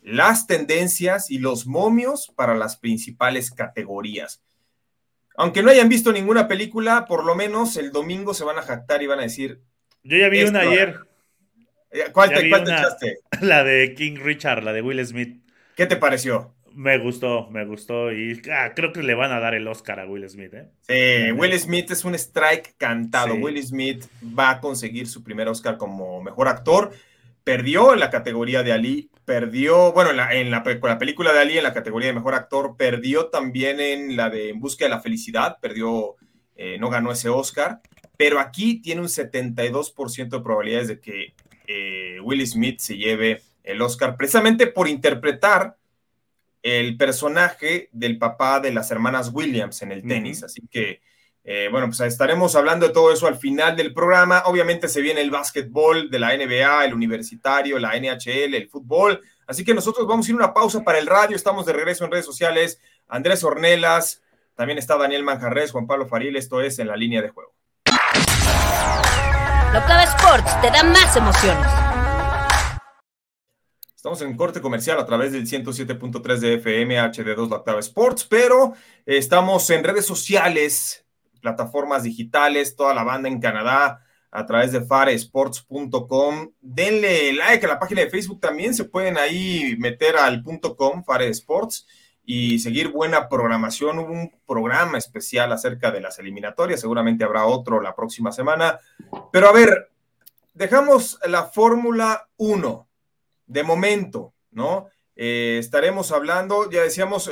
[0.00, 4.40] las tendencias y los momios para las principales categorías.
[5.36, 9.02] Aunque no hayan visto ninguna película, por lo menos el domingo se van a jactar
[9.02, 9.60] y van a decir.
[10.02, 11.07] Yo ya vi una ayer.
[11.90, 13.18] Eh, ¿Cuál, te, echaste?
[13.40, 15.42] La de King Richard, la de Will Smith.
[15.74, 16.54] ¿Qué te pareció?
[16.74, 20.06] Me gustó, me gustó y ah, creo que le van a dar el Oscar a
[20.06, 20.52] Will Smith.
[20.54, 20.68] ¿eh?
[20.82, 23.34] Sí, Will Smith es un strike cantado.
[23.34, 26.92] Will Smith va a conseguir su primer Oscar como mejor actor.
[27.42, 31.40] Perdió en la categoría de Ali, perdió, bueno, en la, en la, la película de
[31.40, 34.90] Ali en la categoría de mejor actor, perdió también en la de En Busca de
[34.90, 36.16] la Felicidad, perdió
[36.60, 37.80] eh, no ganó ese Oscar,
[38.16, 41.34] pero aquí tiene un 72% de probabilidades de que
[41.68, 45.76] eh, Will Smith se lleve el Oscar, precisamente por interpretar
[46.62, 50.42] el personaje del papá de las hermanas Williams en el tenis.
[50.42, 51.02] Así que,
[51.44, 54.42] eh, bueno, pues estaremos hablando de todo eso al final del programa.
[54.46, 59.20] Obviamente se viene el básquetbol de la NBA, el universitario, la NHL, el fútbol.
[59.46, 61.36] Así que nosotros vamos a ir a una pausa para el radio.
[61.36, 62.80] Estamos de regreso en redes sociales.
[63.06, 64.22] Andrés Ornelas,
[64.54, 67.57] también está Daniel Manjarres, Juan Pablo Faril, esto es En la línea de juego.
[69.72, 71.70] La Octava Sports te da más emociones.
[73.94, 78.72] Estamos en corte comercial a través del 107.3 de FM HD2 La Octava Sports, pero
[79.04, 81.04] estamos en redes sociales,
[81.42, 86.50] plataformas digitales, toda la banda en Canadá a través de faresports.com.
[86.62, 90.42] Denle like a la página de Facebook también, se pueden ahí meter al
[90.78, 91.86] .com, Fare Sports
[92.30, 93.98] y seguir buena programación.
[93.98, 98.78] Hubo un programa especial acerca de las eliminatorias, seguramente habrá otro la próxima semana.
[99.32, 99.90] Pero a ver,
[100.52, 102.86] dejamos la Fórmula 1
[103.46, 104.88] de momento, ¿no?
[105.16, 107.30] Eh, estaremos hablando, ya decíamos,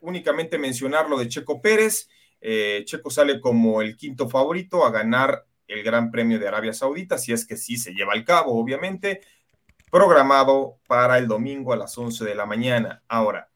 [0.00, 2.08] únicamente mencionar lo de Checo Pérez.
[2.40, 7.18] Eh, Checo sale como el quinto favorito a ganar el Gran Premio de Arabia Saudita,
[7.18, 9.20] si es que sí se lleva al cabo, obviamente,
[9.90, 13.02] programado para el domingo a las 11 de la mañana.
[13.06, 13.50] Ahora,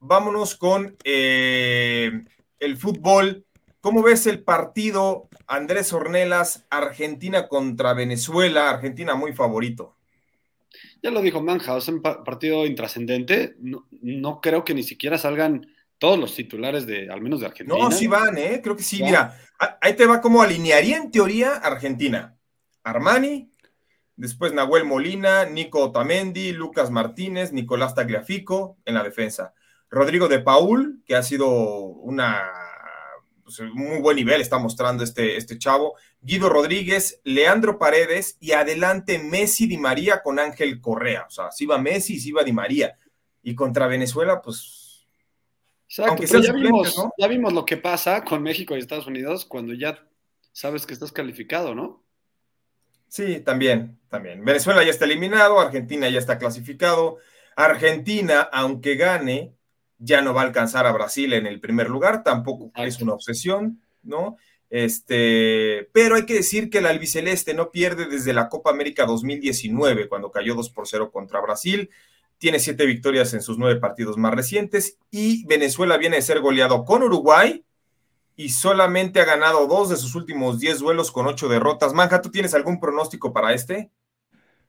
[0.00, 2.24] vámonos con eh,
[2.58, 3.44] el fútbol.
[3.80, 8.70] ¿Cómo ves el partido Andrés Ornelas, Argentina contra Venezuela?
[8.70, 9.96] Argentina muy favorito.
[11.02, 13.56] Ya lo dijo Manja, es un partido intrascendente.
[13.58, 15.66] No, creo que ni siquiera salgan
[15.98, 17.78] todos los titulares de, al menos de Argentina.
[17.78, 18.60] No, sí van, ¿eh?
[18.62, 19.02] Creo que sí.
[19.02, 19.38] Mira,
[19.80, 22.36] ahí te va como alinearía en teoría Argentina.
[22.82, 23.52] Armani,
[24.16, 29.54] después Nahuel Molina, Nico Otamendi, Lucas Martínez, Nicolás Tagliafico en la defensa.
[29.90, 32.42] Rodrigo de Paul, que ha sido una
[33.48, 35.96] pues, muy buen nivel, está mostrando este, este chavo.
[36.20, 41.24] Guido Rodríguez, Leandro Paredes y adelante Messi Di María con Ángel Correa.
[41.26, 42.98] O sea, si va Messi y si va Di María.
[43.42, 45.06] Y contra Venezuela, pues.
[45.88, 50.06] Exacto, ya, vimos, ya vimos lo que pasa con México y Estados Unidos cuando ya
[50.52, 52.04] sabes que estás calificado, ¿no?
[53.08, 54.44] Sí, también, también.
[54.44, 57.16] Venezuela ya está eliminado, Argentina ya está clasificado.
[57.56, 59.54] Argentina, aunque gane,
[59.98, 63.82] ya no va a alcanzar a Brasil en el primer lugar, tampoco es una obsesión,
[64.02, 64.36] ¿no?
[64.70, 70.08] Este, pero hay que decir que el albiceleste no pierde desde la Copa América 2019,
[70.08, 71.90] cuando cayó 2 por 0 contra Brasil.
[72.36, 76.84] Tiene siete victorias en sus nueve partidos más recientes y Venezuela viene de ser goleado
[76.84, 77.64] con Uruguay
[78.36, 81.94] y solamente ha ganado dos de sus últimos diez duelos con ocho derrotas.
[81.94, 83.90] Manja, ¿tú tienes algún pronóstico para este?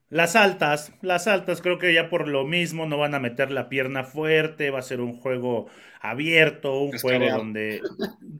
[0.09, 3.69] Las altas, las altas creo que ya por lo mismo no van a meter la
[3.69, 5.67] pierna fuerte, va a ser un juego
[6.01, 7.81] abierto, un juego donde,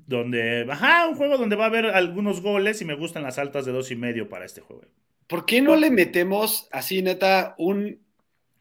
[0.08, 3.66] donde, ajá, un juego donde va a haber algunos goles y me gustan las altas
[3.66, 4.84] de dos y medio para este juego.
[5.28, 8.00] ¿Por qué no le metemos así, neta, un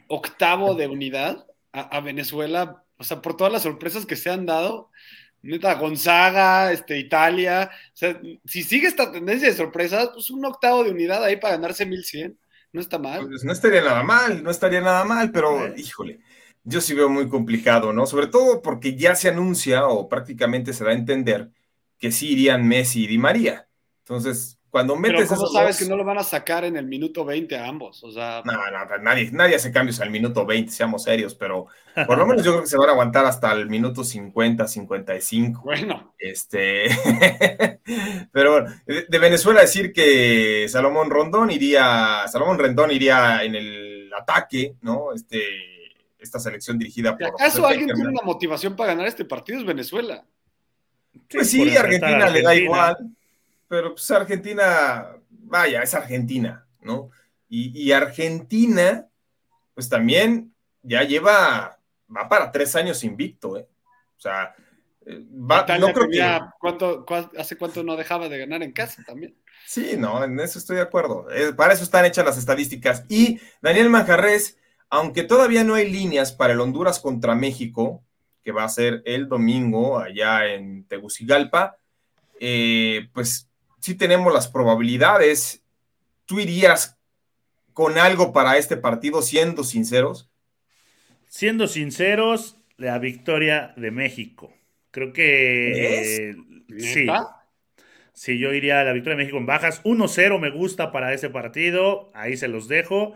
[0.09, 2.85] octavo de unidad a, Venezuela?
[2.99, 4.90] O sea, por todas las sorpresas que se han dado,
[5.40, 10.85] neta, Gonzaga, este, Italia, o sea, si sigue esta tendencia de sorpresas, pues un octavo
[10.85, 12.37] de unidad ahí para ganarse 1100.
[12.73, 13.27] No está mal.
[13.29, 16.21] Pues no estaría nada mal, no estaría nada mal, pero híjole,
[16.65, 18.07] yo sí veo muy complicado, ¿no?
[18.07, 21.51] Sobre todo porque ya se anuncia o prácticamente se da a entender
[21.99, 23.69] que sí irían Messi y Di María.
[24.01, 25.29] Entonces, cuando metes.
[25.29, 28.03] Pero ¿cómo sabes que no lo van a sacar en el minuto 20 a ambos?
[28.05, 28.43] O sea.
[28.45, 31.67] No, no, nadie, nadie hace cambios al minuto 20, seamos serios, pero
[32.07, 35.63] por lo menos yo creo que se van a aguantar hasta el minuto 50, 55.
[35.65, 36.15] Bueno.
[36.19, 36.85] Este.
[38.33, 42.27] pero bueno, de Venezuela decir que Salomón Rondón iría.
[42.29, 45.13] Salomón Rendón iría en el ataque, ¿no?
[45.15, 45.43] Este.
[46.19, 47.29] Esta selección dirigida por.
[47.29, 49.61] ¿Acaso alguien tiene una motivación para ganar este partido?
[49.61, 50.25] Es Venezuela.
[51.31, 52.97] Pues sí, Argentina le da igual
[53.69, 57.11] pero pues Argentina, vaya, es Argentina, ¿no?
[57.51, 59.07] Y, Argentina,
[59.75, 60.53] pues también
[60.83, 61.79] ya lleva,
[62.15, 63.67] va para tres años invicto, ¿eh?
[64.19, 64.55] O sea,
[65.07, 66.41] eh, va, no creo que...
[66.61, 67.07] ¿cuánto,
[67.39, 69.35] ¿Hace cuánto no dejaba de ganar en casa también?
[69.67, 71.27] Sí, no, en eso estoy de acuerdo.
[71.31, 73.05] Eh, para eso están hechas las estadísticas.
[73.09, 74.59] Y Daniel Manjarres,
[74.91, 78.03] aunque todavía no hay líneas para el Honduras contra México,
[78.43, 81.77] que va a ser el domingo allá en Tegucigalpa,
[82.41, 83.48] eh, pues
[83.81, 85.64] sí tenemos las probabilidades.
[86.27, 86.99] ¿Tú irías
[87.75, 90.31] con algo para este partido, siendo sinceros?
[91.29, 94.53] Siendo sinceros, la victoria de México.
[94.91, 96.35] Creo que
[96.77, 97.29] sí.
[98.12, 99.81] Sí, yo iría a la victoria de México en bajas.
[99.85, 102.11] 1-0 me gusta para ese partido.
[102.14, 103.14] Ahí se los dejo.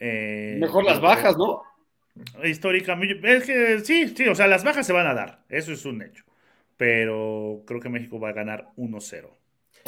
[0.00, 1.62] Eh, Mejor las bajas, ¿no?
[2.44, 3.36] Históricamente.
[3.36, 5.44] Es que sí, sí, o sea, las bajas se van a dar.
[5.48, 6.24] Eso es un hecho.
[6.78, 9.37] pero creo que México va a ganar 1-0.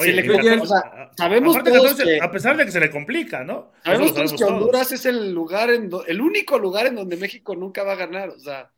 [0.07, 3.45] Le o sea, sabemos aparte todos 14, que- a pesar de que se le complica,
[3.45, 3.73] ¿no?
[3.85, 4.53] Sabemos todos que todos.
[4.53, 7.97] Honduras es el lugar en do- el único lugar en donde México nunca va a
[7.97, 8.31] ganar.
[8.31, 8.71] O sea,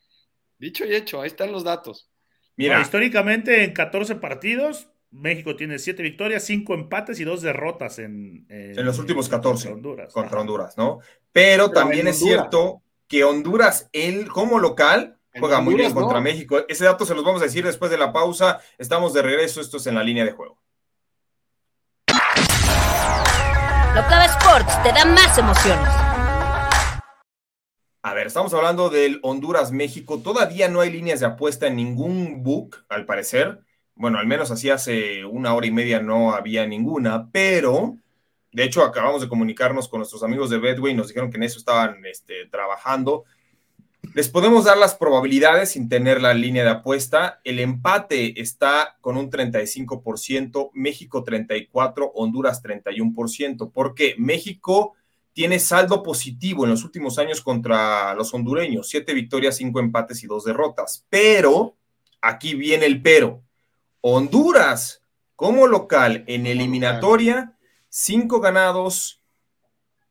[0.58, 2.08] dicho y hecho, ahí están los datos.
[2.56, 8.46] Mira, históricamente en 14 partidos, México tiene 7 victorias, 5 empates y 2 derrotas en,
[8.48, 10.12] en los últimos 14 contra Honduras.
[10.14, 10.40] contra Ajá.
[10.40, 10.98] Honduras, ¿no?
[11.32, 16.22] Pero, Pero también es cierto que Honduras, él como local, juega muy bien contra no.
[16.24, 16.60] México.
[16.68, 18.60] Ese dato se los vamos a decir después de la pausa.
[18.78, 20.61] Estamos de regreso, esto es en la línea de juego.
[23.94, 25.90] Locava Sports te da más emociones.
[28.00, 30.20] A ver, estamos hablando del Honduras-México.
[30.20, 33.60] Todavía no hay líneas de apuesta en ningún book, al parecer.
[33.94, 37.98] Bueno, al menos así hace una hora y media no había ninguna, pero
[38.50, 41.42] de hecho acabamos de comunicarnos con nuestros amigos de Bedway y nos dijeron que en
[41.42, 43.24] eso estaban este, trabajando.
[44.14, 47.40] Les podemos dar las probabilidades sin tener la línea de apuesta.
[47.44, 53.70] El empate está con un 35%, México 34%, Honduras 31%.
[53.72, 54.94] Porque México
[55.32, 60.26] tiene saldo positivo en los últimos años contra los hondureños, siete victorias, cinco empates y
[60.26, 61.06] dos derrotas.
[61.08, 61.76] Pero,
[62.20, 63.42] aquí viene el pero.
[64.02, 65.02] Honduras,
[65.36, 67.56] como local en eliminatoria,
[67.88, 69.22] cinco ganados,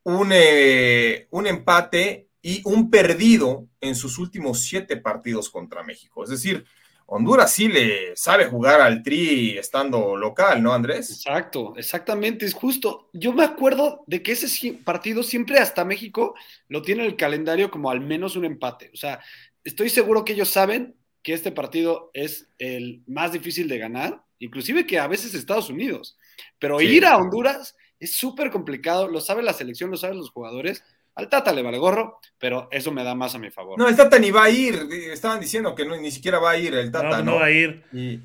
[0.04, 6.24] un, eh, un empate y un perdido en sus últimos siete partidos contra México.
[6.24, 6.66] Es decir,
[7.06, 11.12] Honduras sí le sabe jugar al tri estando local, ¿no, Andrés?
[11.12, 13.10] Exacto, exactamente, es justo.
[13.12, 16.36] Yo me acuerdo de que ese partido siempre hasta México
[16.70, 18.92] lo tiene en el calendario como al menos un empate.
[18.94, 19.20] O sea,
[19.64, 24.88] estoy seguro que ellos saben que este partido es el más difícil de ganar, inclusive
[24.88, 26.18] que a veces Estados Unidos.
[26.60, 26.86] Pero Sí.
[26.86, 30.84] ir a Honduras es súper complicado, lo sabe la selección, lo saben los jugadores.
[31.16, 33.78] Al Tata le vale gorro, pero eso me da más a mi favor.
[33.78, 34.88] No, el Tata ni va a ir.
[35.12, 37.36] Estaban diciendo que no- ni siquiera va a ir el No, Tata, no ¿no?
[37.38, 38.20] va a ir Y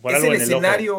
[0.00, 0.58] por es algo el en el ojo.
[0.62, 0.98] escenario,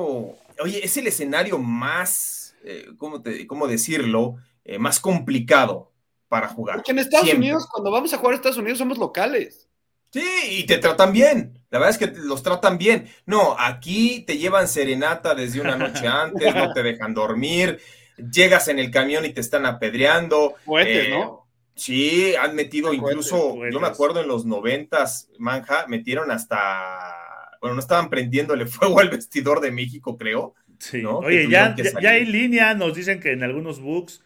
[0.61, 4.37] oye, es el escenario más, eh, ¿cómo, te- cómo decirlo?
[4.65, 5.91] Eh, más complicado
[6.27, 6.77] para jugar.
[6.77, 7.45] Porque en Estados Siempre.
[7.47, 9.69] Unidos, cuando vamos a jugar a Estados Unidos, somos locales.
[10.11, 11.61] Sí, y te tratan bien.
[11.69, 13.07] La verdad es que los tratan bien.
[13.25, 17.79] No, aquí te llevan serenata desde una noche antes, no te dejan dormir,
[18.31, 20.55] llegas en el camión y te están apedreando.
[20.65, 21.47] Cohetes, Eh, ¿no?
[21.75, 23.73] Sí, han metido incluso, cohetes.
[23.73, 26.99] yo me acuerdo en los noventas, Manja, metieron hasta,
[27.61, 30.55] bueno, no estaban prendiéndole fuego al vestidor de México, creo.
[30.79, 31.01] Sí.
[31.01, 31.19] ¿no?
[31.19, 34.23] Oye, ya, ya, ya hay línea, nos dicen que en algunos books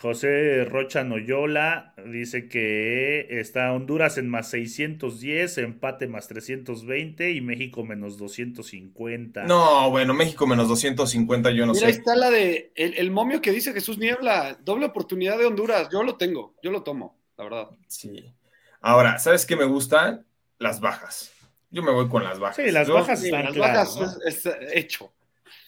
[0.00, 7.84] José Rocha Noyola dice que está Honduras en más 610, empate más 320 y México
[7.84, 9.42] menos 250.
[9.44, 11.98] No, bueno, México menos 250, yo no Mira, ahí sé.
[11.98, 15.88] está la de el, el momio que dice Jesús Niebla, doble oportunidad de Honduras.
[15.92, 17.68] Yo lo tengo, yo lo tomo, la verdad.
[17.88, 18.24] Sí.
[18.80, 20.24] Ahora, ¿sabes qué me gustan?
[20.60, 21.32] Las bajas.
[21.70, 22.56] Yo me voy con las bajas.
[22.56, 23.96] Sí, las Yo- bajas Sí, están las claras.
[23.98, 24.28] bajas ¿no?
[24.28, 25.12] es, es hecho.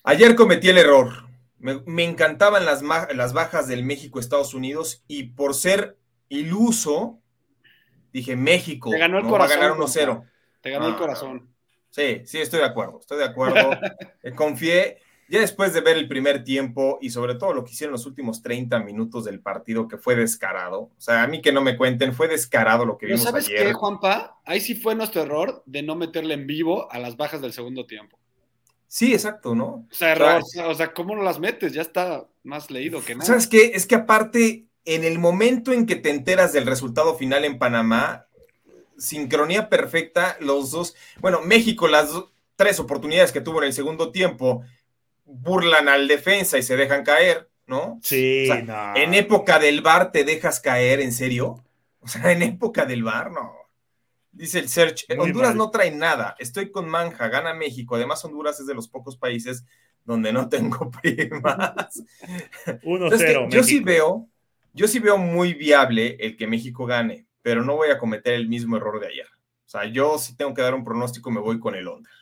[0.05, 1.29] Ayer cometí el error.
[1.61, 5.97] Me, me encantaban las, las bajas del México-Estados Unidos y por ser
[6.29, 7.21] iluso,
[8.13, 8.91] dije México.
[8.91, 9.93] Te ganó el no corazón, Va a ganar compa.
[9.93, 10.25] 1-0.
[10.63, 10.99] Te ganó el Ah.
[10.99, 11.49] corazón.
[11.91, 12.99] Sí, sí, estoy de acuerdo.
[13.01, 13.55] Estoy de acuerdo.
[14.23, 14.99] Eh, Confié.
[15.29, 18.43] Ya después de ver el primer tiempo y sobre todo lo que hicieron los últimos
[18.43, 20.81] 30 minutos del partido, que fue descarado.
[20.81, 23.65] O sea, a mí que no me cuenten, fue descarado lo que vimos ¿sabes ayer.
[23.69, 24.41] qué, Juanpa?
[24.45, 27.87] Ahí sí fue nuestro error de no meterle en vivo a las bajas del segundo
[27.87, 28.19] tiempo.
[28.93, 29.87] Sí, exacto, ¿no?
[29.91, 30.43] O sea, error.
[30.67, 31.73] O sea, ¿cómo no las metes?
[31.73, 33.27] Ya está más leído que nada.
[33.27, 33.73] ¿Sabes qué?
[33.75, 38.27] Es que aparte, en el momento en que te enteras del resultado final en Panamá,
[38.99, 44.13] sincronía perfecta, los dos, bueno, México, las do- tres oportunidades que tuvo en el segundo
[44.13, 44.65] tiempo,
[45.25, 48.01] burlan al defensa y se dejan caer, ¿no?
[48.03, 48.95] Sí, O sea, no.
[48.97, 51.65] En época del VAR te dejas caer, ¿en serio?
[52.01, 53.53] O sea, en época del VAR, no.
[54.33, 55.59] Dice el Search, Muy Honduras mal.
[55.59, 59.65] no trae nada, estoy con Manja, gana México, además Honduras es de los pocos países
[60.05, 62.03] donde no tengo primas.
[62.83, 63.13] 1-0.
[63.13, 64.29] Es que yo sí veo,
[64.73, 68.49] yo sí veo muy viable el que México gane, pero no voy a cometer el
[68.49, 69.27] mismo error de ayer.
[69.67, 72.13] O sea, yo si tengo que dar un pronóstico, me voy con el under.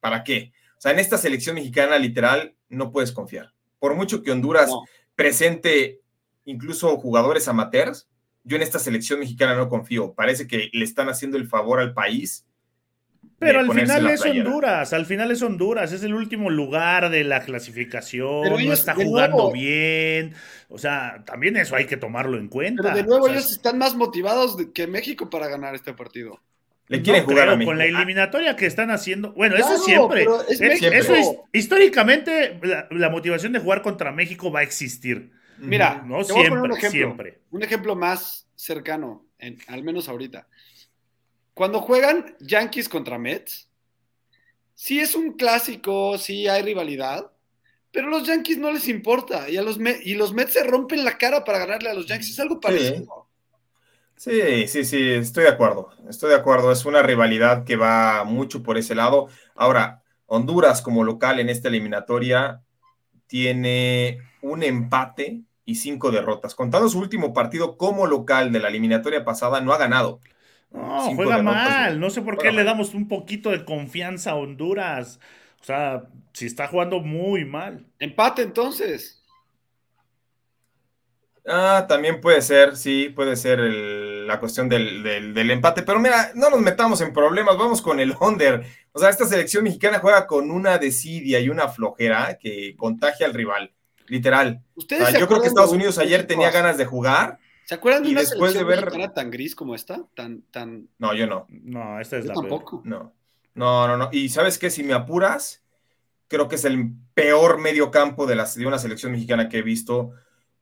[0.00, 0.52] ¿Para qué?
[0.78, 3.52] O sea, en esta selección mexicana, literal, no puedes confiar.
[3.78, 4.82] Por mucho que Honduras No.
[5.14, 6.00] presente
[6.44, 8.08] incluso jugadores amateurs,
[8.46, 10.14] yo en esta selección mexicana no confío.
[10.14, 12.46] Parece que le están haciendo el favor al país.
[13.38, 14.46] Pero al final es playera.
[14.48, 19.36] Honduras, al final es Honduras, es el último lugar de la clasificación, no está jugando
[19.36, 20.32] nuevo- bien,
[20.70, 22.82] o sea, también eso hay que tomarlo en cuenta.
[22.82, 26.40] Pero de nuevo, O sea, ellos están más motivados que México para ganar este partido.
[26.88, 27.70] Le quieren no jugar creo, a México.
[27.72, 29.32] con la eliminatoria que están haciendo.
[29.34, 30.26] Bueno, Claro, eso siempre.
[30.48, 35.32] es Es- eso es- históricamente, la, la motivación de jugar contra México va a existir.
[35.58, 36.90] Mira, No te voy a poner siempre, un ejemplo.
[36.90, 37.40] siempre.
[37.50, 40.48] Un ejemplo más cercano, en- al menos ahorita.
[41.54, 43.68] Cuando juegan Yankees contra Mets,
[44.74, 47.32] sí es un clásico, sí hay rivalidad,
[47.90, 51.04] pero a los Yankees no les importa y, a los, y los Mets se rompen
[51.04, 52.30] la cara para ganarle a los Yankees.
[52.30, 53.26] Es algo parecido.
[54.16, 55.90] Sí, sí, sí, estoy de acuerdo.
[56.08, 56.72] Estoy de acuerdo.
[56.72, 59.28] Es una rivalidad que va mucho por ese lado.
[59.54, 62.62] Ahora, Honduras como local en esta eliminatoria
[63.26, 66.54] tiene un empate y cinco derrotas.
[66.54, 70.20] Contando su último partido como local de la eliminatoria pasada, no ha ganado.
[70.70, 72.00] No, juega mal.
[72.00, 75.20] No sé por qué le damos un poquito de confianza a Honduras.
[75.60, 77.84] O sea, si está jugando muy mal.
[77.98, 79.22] Empate entonces.
[81.48, 85.82] Ah, también puede ser, sí, puede ser la cuestión del, empate.
[85.82, 88.64] Pero mira, no nos metamos en problemas, vamos con el under.
[88.92, 93.34] O sea, esta selección mexicana juega con una desidia y una flojera que contagia al
[93.34, 93.72] rival,
[94.08, 94.62] literal.
[94.76, 97.38] yo creo que Estados Unidos ayer tenía ganas de jugar.
[97.64, 98.84] ¿Se acuerdan de una después de ver...
[98.84, 100.04] mexicana tan gris como esta?
[100.14, 100.88] Tan, tan...
[100.98, 101.46] No, yo no.
[101.48, 102.82] No, esta es la tampoco.
[102.84, 103.12] No.
[103.54, 104.08] no, no, no.
[104.12, 104.70] Y ¿sabes qué?
[104.70, 105.64] Si me apuras,
[106.28, 109.62] creo que es el peor medio campo de, la, de una selección mexicana que he
[109.62, 110.12] visto.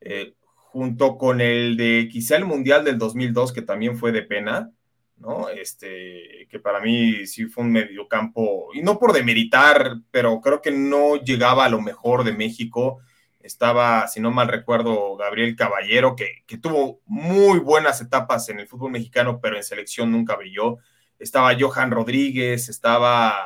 [0.01, 0.35] Eh,
[0.75, 4.73] junto con el de quizá el Mundial del 2002, que también fue de pena,
[5.19, 5.49] ¿no?
[5.49, 10.73] Este, que para mí sí fue un mediocampo, y no por demeritar, pero creo que
[10.73, 12.99] no llegaba a lo mejor de México.
[13.45, 18.67] Estaba, si no mal recuerdo, Gabriel Caballero, que, que tuvo muy buenas etapas en el
[18.67, 20.79] fútbol mexicano, pero en selección nunca brilló.
[21.19, 23.37] Estaba Johan Rodríguez, estaba,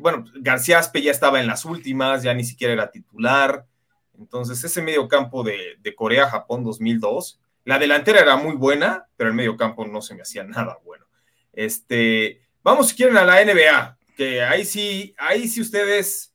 [0.00, 3.64] bueno, García Aspe ya estaba en las últimas, ya ni siquiera era titular.
[4.18, 9.56] Entonces, ese medio campo de, Corea-Japón 2002, la delantera era muy buena, pero el medio
[9.56, 11.06] campo no se me hacía nada bueno.
[11.54, 16.33] Este, vamos si quieren a la NBA, que ahí sí, ahí sí ustedes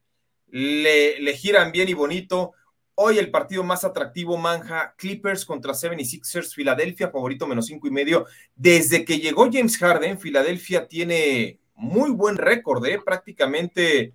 [0.52, 2.54] le, giran bien y bonito.
[2.96, 8.26] Hoy el partido más atractivo, Manja, Clippers contra 76ers, Filadelfia, favorito menos cinco y medio.
[8.56, 13.00] Desde que llegó James Harden, Filadelfia tiene muy buen récord, ¿eh?
[13.04, 14.14] prácticamente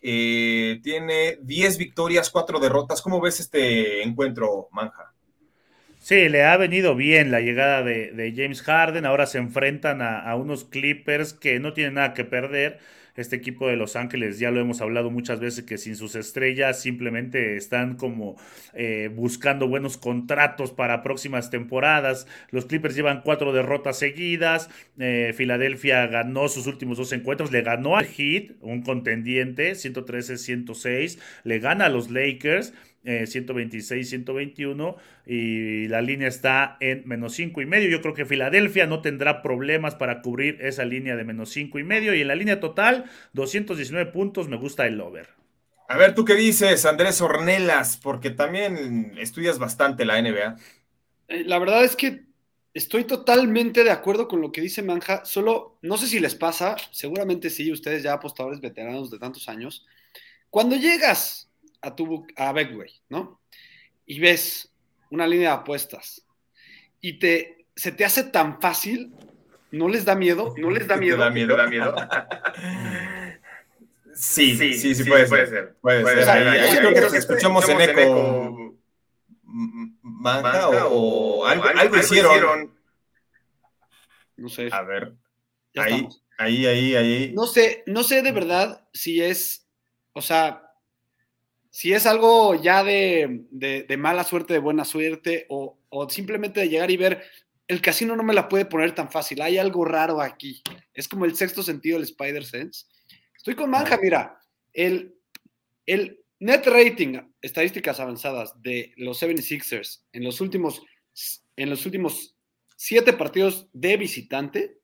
[0.00, 3.02] eh, tiene 10 victorias, 4 derrotas.
[3.02, 5.12] ¿Cómo ves este encuentro, Manja?
[6.06, 9.04] Sí, le ha venido bien la llegada de, James Harden.
[9.04, 12.78] Ahora se enfrentan a, unos Clippers que no tienen nada que perder
[13.16, 16.80] este equipo de Los Ángeles, ya lo hemos hablado muchas veces, que sin sus estrellas
[16.80, 18.36] simplemente están como
[18.74, 22.26] eh, buscando buenos contratos para próximas temporadas.
[22.50, 24.70] Los Clippers llevan cuatro derrotas seguidas.
[24.98, 31.58] Eh, Filadelfia ganó sus últimos dos encuentros, le ganó al Heat, un contendiente, 113-106, le
[31.58, 32.72] gana a los Lakers
[33.26, 34.96] 126, eh, 121
[35.26, 37.88] y la línea está en menos 5 y medio.
[37.88, 41.84] Yo creo que Filadelfia no tendrá problemas para cubrir esa línea de menos 5 y
[41.84, 45.28] medio y en la línea total 219 puntos me gusta el over.
[45.88, 47.96] A ver, ¿tú qué dices, Andrés Ornelas?
[47.96, 50.56] Porque también estudias bastante la NBA.
[51.28, 52.24] Eh, la verdad es que
[52.74, 56.76] estoy totalmente de acuerdo con lo que dice Manja, solo no sé si les pasa,
[56.90, 59.86] seguramente sí, ustedes ya apostadores veteranos de tantos años.
[60.50, 61.45] Cuando llegas
[61.86, 63.40] a, tu, a Betway, ¿no?
[64.06, 64.72] Y ves
[65.10, 66.26] una línea de apuestas
[67.00, 69.14] y te, se te hace tan fácil,
[69.70, 70.52] ¿no les da miedo?
[70.56, 71.16] ¿No les da miedo?
[71.16, 71.56] da miedo?
[71.56, 71.94] da miedo?
[74.14, 75.76] sí, sí, sí, sí, puede, ser.
[75.80, 76.28] Puede ser.
[76.28, 78.74] Ahí, creo que nos escuchamos en eco.
[79.44, 82.76] Manga o, algo, algo, hicieron.
[84.36, 84.68] No sé.
[84.72, 85.14] A ver.
[85.76, 86.08] Ahí,
[86.38, 87.32] ahí, ahí, ahí.
[87.34, 89.68] No sé, no sé de verdad si es,
[90.12, 90.65] o sea,
[91.76, 95.76] si es algo ya de, mala suerte, de buena suerte, o,
[96.08, 97.22] simplemente de llegar y ver,
[97.68, 100.62] el casino no me la puede poner tan fácil, hay algo raro aquí.
[100.94, 102.86] Es como el sexto sentido del Spider-Sense.
[103.36, 104.40] Estoy con Manja, mira,
[104.72, 105.16] el,
[105.84, 110.82] el net rating, estadísticas avanzadas de los 76ers en los últimos,
[111.56, 112.38] en los últimos
[112.74, 114.78] siete partidos de visitante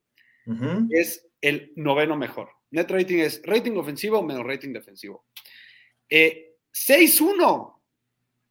[0.91, 2.51] es el noveno mejor.
[2.71, 5.25] Net rating es rating ofensivo menos rating defensivo.
[6.11, 7.81] Eh, 6-1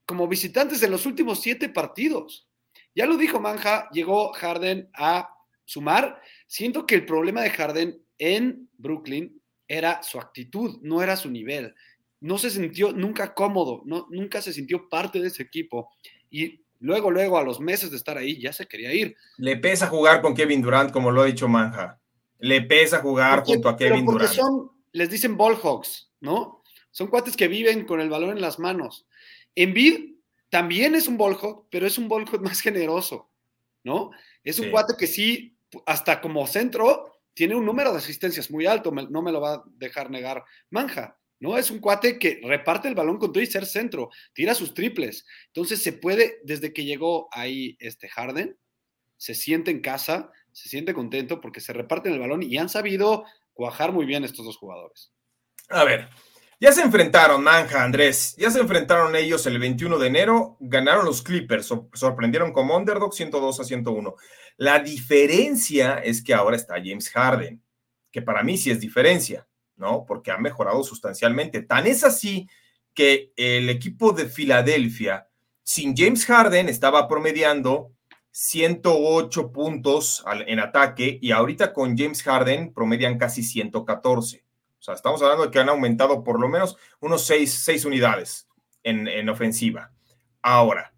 [0.06, 2.48] como visitantes en los últimos siete partidos.
[2.94, 5.30] Ya lo dijo Manja, llegó Harden a
[5.64, 6.22] sumar.
[6.48, 11.74] Siento que el problema de Harden en Brooklyn era su actitud, no era su nivel.
[12.20, 15.90] No se sintió nunca cómodo, no, nunca se sintió parte de ese equipo.
[16.30, 19.16] Y luego, luego, a los meses de estar ahí, ya se quería ir.
[19.38, 22.00] Le pesa jugar con Kevin Durant, como lo ha dicho Manja.
[22.40, 24.36] Le pesa jugar junto a Kevin porque Durant.
[24.36, 26.61] Son, les dicen ball hogs, ¿no?
[26.92, 29.08] Son cuates que viven con el balón en las manos.
[29.56, 30.16] Envid
[30.50, 31.38] también es un ball
[31.70, 33.32] pero es un ball más generoso,
[33.84, 34.12] ¿no?
[34.44, 38.92] Es un cuate que sí, hasta como centro, tiene un número de asistencias muy alto,
[38.92, 41.58] no me lo va a dejar negar Manja, ¿no?
[41.58, 45.26] Es un cuate que reparte el balón con todo y ser centro, tira sus triples.
[45.48, 48.58] Entonces se puede, desde que llegó ahí este Harden,
[49.18, 53.26] se siente en casa, se siente contento porque se reparten el balón y han sabido
[53.54, 55.14] cuajar muy bien estos dos jugadores.
[55.70, 56.10] A ver,
[56.62, 61.24] ya se enfrentaron, Manja, Andrés, ya se enfrentaron ellos el 21 de enero, ganaron los
[61.24, 64.16] Clippers, sorprendieron como underdog 102 a 101.
[64.58, 67.64] La diferencia es que ahora está James Harden,
[68.12, 70.06] que para mí sí es diferencia, ¿no?
[70.06, 71.64] Porque ha mejorado sustancialmente.
[71.64, 72.48] Tan es así
[72.94, 75.28] que el equipo de Filadelfia,
[75.64, 77.92] sin James Harden, estaba promediando
[78.34, 84.46] 108 puntos en ataque y ahorita con James Harden promedian casi 114.
[84.82, 88.48] O sea, estamos hablando de que han aumentado por lo menos unos 6, unidades
[88.82, 89.92] en, en ofensiva.
[90.42, 90.92] Ahora,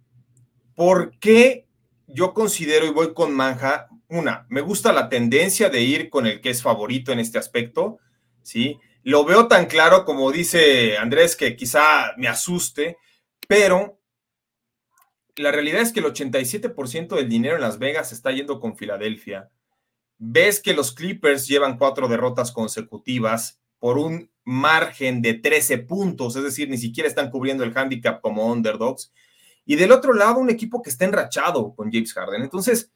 [0.73, 1.67] ¿por qué
[2.07, 3.89] yo considero y voy con Manja?
[4.07, 7.99] Una, me gusta la tendencia de ir con el que es favorito en este aspecto,
[8.41, 8.79] ¿sí?
[9.03, 12.97] Lo veo tan claro como dice Andrés que quizá me asuste,
[13.49, 13.99] pero
[15.35, 19.51] la realidad es que el 87% del dinero en Las Vegas está yendo con Filadelfia.
[20.17, 26.43] Ves que los Clippers llevan cuatro derrotas consecutivas por un margen de 13 puntos, es
[26.43, 29.11] decir, ni siquiera están cubriendo el handicap como underdogs.
[29.65, 32.43] Y del otro lado, un equipo que está enrachado con James Harden.
[32.43, 32.93] Entonces,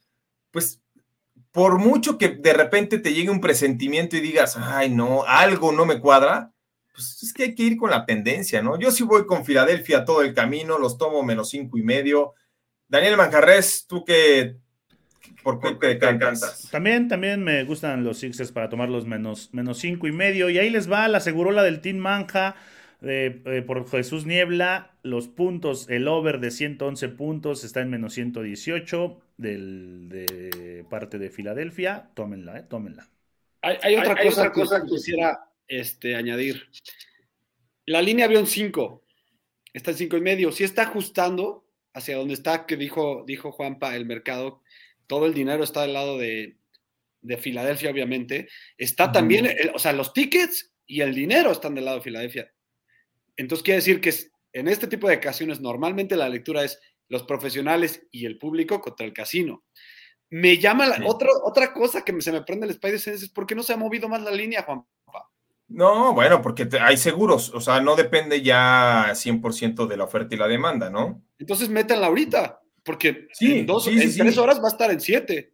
[0.49, 0.81] pues,
[1.51, 5.85] por mucho que de repente te llegue un presentimiento y digas, ay, no, algo no
[5.85, 6.53] me cuadra,
[6.93, 8.79] pues es que hay que ir con la tendencia, ¿no?
[8.79, 12.33] Yo sí voy con Filadelfia todo el camino, los tomo menos cinco y medio.
[12.87, 14.55] Daniel Manjarres, tú que
[15.43, 16.69] ¿Por qué te, encantas?
[16.71, 20.49] También, también me gustan los Sixers para tomar los menos, menos cinco y medio.
[20.49, 22.55] Y ahí les va la segurola del Team Manja
[23.01, 24.91] eh, por Jesús Niebla.
[25.03, 31.29] Los puntos, el over de 111 puntos está en menos 118 del, de parte de
[31.29, 32.09] Filadelfia.
[32.13, 33.07] Tómenla, eh, tómenla.
[33.61, 34.15] Hay, otra,
[34.53, 36.69] cosa, que quisiera este, añadir.
[37.85, 39.03] La línea avión 5
[39.73, 40.51] está en 5 y medio.
[40.51, 44.61] Si está ajustando hacia donde está, que dijo, dijo Juanpa, el mercado
[45.07, 46.57] todo el dinero está del lado de,
[47.39, 48.47] Filadelfia, obviamente.
[48.77, 52.53] Está también, o sea, los tickets y el dinero están del lado de Filadelfia.
[53.35, 54.13] Entonces quiere decir que
[54.53, 56.79] en este tipo de ocasiones normalmente la lectura es
[57.09, 59.63] los profesionales y el público contra el casino.
[60.29, 63.45] Me llama la, otra, otra cosa que se me prende el Spider Sense es por
[63.45, 64.83] qué no se ha movido más la línea, Juan.
[65.69, 70.37] No, bueno, porque hay seguros, o sea, no depende ya 100% de la oferta y
[70.37, 71.21] la demanda, ¿no?
[71.37, 72.61] Entonces métanla ahorita.
[72.87, 75.53] Porque en, dos, en tres horas va a estar en siete.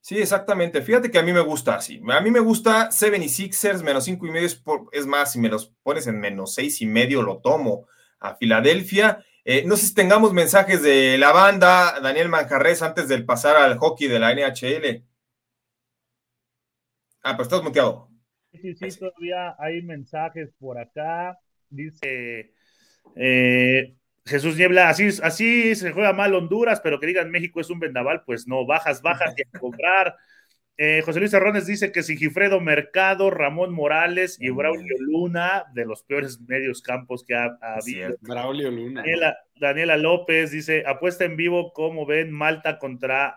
[0.00, 0.80] Sí, exactamente.
[0.80, 2.00] Fíjate que a mí me gusta así.
[2.08, 4.46] A mí me gusta 76ers menos cinco y medio.
[4.92, 7.88] Es, más, si me los pones en menos seis y medio, lo tomo
[8.20, 9.24] a Filadelfia.
[9.44, 13.78] Eh, no sé si tengamos mensajes de la banda, Daniel Manjarres, antes del pasar al
[13.78, 15.04] hockey de la NHL.
[17.24, 18.08] Ah, pero estás muteado.
[18.52, 21.36] Sí, sí, sí, todavía hay mensajes por acá.
[21.68, 22.54] Dice
[23.16, 23.95] eh,
[24.26, 28.24] Jesús Niebla, así, así se juega mal Honduras, pero que digan México es un vendaval,
[28.24, 30.16] pues no, bajas, bajas y a comprar.
[30.78, 36.02] Eh, José Luis Arrones dice que Sigifredo Mercado, Ramón Morales y Braulio Luna, de los
[36.02, 38.14] peores medios campos que ha, habido.
[38.20, 39.02] Braulio Luna.
[39.58, 43.34] Daniela, López dice: apuesta en vivo, como ven, Malta contra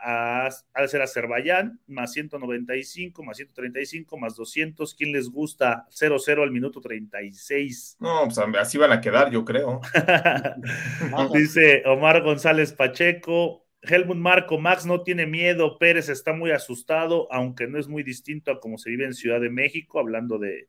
[0.73, 4.95] al ser Azerbaiyán, más 195, más 135, más 200.
[4.95, 5.87] ¿Quién les gusta?
[5.91, 7.97] 0-0 al minuto 36.
[8.01, 9.79] No, pues así van a quedar, yo creo.
[11.33, 13.68] dice Omar González Pacheco.
[13.81, 18.51] Helmut Marco, Max no tiene miedo, Pérez está muy asustado, aunque no es muy distinto
[18.51, 20.67] a como se vive en Ciudad de México, hablando de,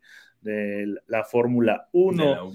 [1.07, 2.53] la Fórmula 1.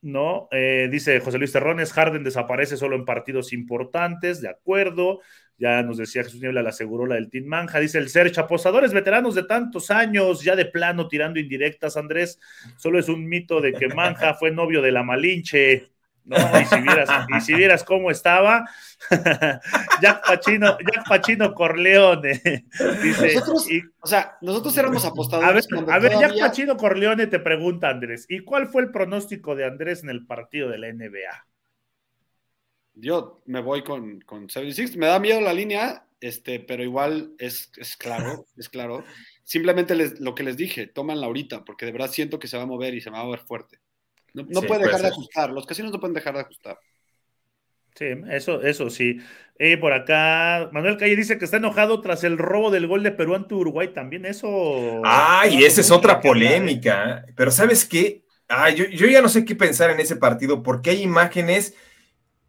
[0.00, 0.48] ¿no?
[0.50, 5.20] Eh, dice José Luis Terrones, Harden desaparece solo en partidos importantes, de acuerdo.
[5.58, 7.78] Ya nos decía Jesús Niebla, la aseguró la del Team Manja.
[7.78, 12.40] Dice el Serge, apostadores veteranos de tantos años, ya de plano tirando indirectas, Andrés.
[12.78, 15.91] Solo es un mito de que Manja fue novio de la Malinche.
[16.24, 18.64] No, y si vieras, y si vieras cómo estaba,
[20.00, 22.40] Jack Pachino, Jack Pachino Corleone.
[23.02, 23.66] Dice, nosotros,
[24.00, 25.66] o sea, nosotros éramos apostadores.
[25.72, 29.56] A ver, a ver Jack Pachino Corleone te pregunta, Andrés, ¿y cuál fue el pronóstico
[29.56, 31.46] de Andrés en el partido de la NBA?
[32.94, 37.72] Yo me voy con, con 76, me da miedo la línea, este, pero igual es,
[37.76, 39.04] es claro, es claro.
[39.44, 42.62] Simplemente les, lo que les dije, tómanla ahorita, porque de verdad siento que se va
[42.62, 43.80] a mover y se va a mover fuerte.
[44.34, 46.78] No, puede dejar de ajustar, los casinos no pueden dejar de ajustar.
[47.94, 49.18] Sí, eso, eso sí.
[49.58, 53.12] Eh, por acá, Manuel Calle dice que está enojado tras el robo del gol de
[53.12, 53.92] Perú ante Uruguay.
[53.92, 55.02] También eso.
[55.04, 57.26] Ah, y esa es otra polémica.
[57.36, 58.24] Pero ¿sabes qué?
[58.48, 61.74] Ah, yo, yo, ya no sé qué pensar en ese partido, porque hay imágenes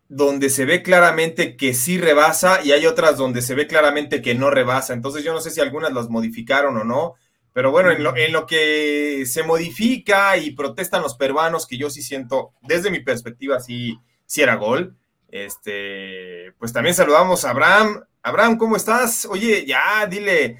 [0.07, 4.35] donde se ve claramente que sí rebasa y hay otras donde se ve claramente que
[4.35, 4.93] no rebasa.
[4.93, 7.15] Entonces yo no sé si algunas las modificaron o no.
[7.53, 11.89] Pero bueno, en lo, en lo, que se modifica y protestan los peruanos, que yo
[11.89, 14.95] sí siento, desde mi perspectiva, sí, sí era gol.
[15.29, 18.03] Este, pues también saludamos a Abraham.
[18.23, 19.25] Abraham, ¿cómo estás?
[19.25, 20.57] Oye, ya, dile,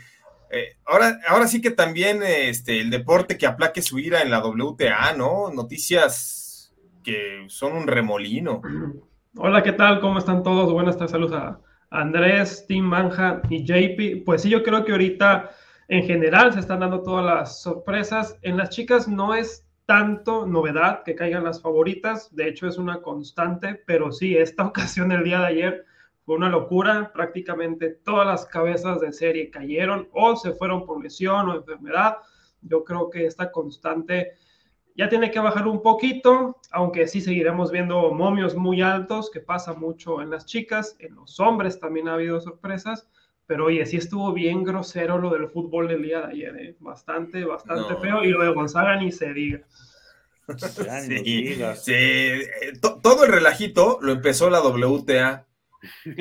[0.51, 4.45] eh, ahora, ahora sí que también este, el deporte que aplaque su ira en la
[4.45, 5.49] WTA, ¿no?
[5.49, 6.71] Noticias
[7.03, 8.61] que son un remolino.
[9.35, 9.99] Hola, ¿qué tal?
[9.99, 10.71] ¿Cómo están todos?
[10.71, 14.23] Buenas tardes, saludos a Andrés, Tim Manja y JP.
[14.25, 15.49] Pues sí, yo creo que ahorita
[15.93, 18.39] en general se están dando todas las sorpresas.
[18.41, 23.03] En las chicas no es tanto novedad que caigan las favoritas, de hecho es una
[23.03, 25.85] constante, pero sí, esta ocasión el día de ayer
[26.25, 31.47] fue una locura, prácticamente todas las cabezas de serie cayeron o se fueron por lesión
[31.49, 32.17] o enfermedad.
[32.63, 34.31] Yo creo que esta constante
[34.95, 39.73] ya tiene que bajar un poquito, aunque sí seguiremos viendo momios muy altos, que pasa
[39.73, 43.07] mucho en las chicas, en los hombres también ha habido sorpresas,
[43.45, 46.75] pero oye, sí estuvo bien grosero lo del fútbol del día de ayer, ¿eh?
[46.79, 49.61] bastante, bastante feo, y lo de Gonzaga ni se diga.
[51.07, 51.93] Sí, sí.
[51.93, 55.47] Eh, todo el relajito lo empezó la WTA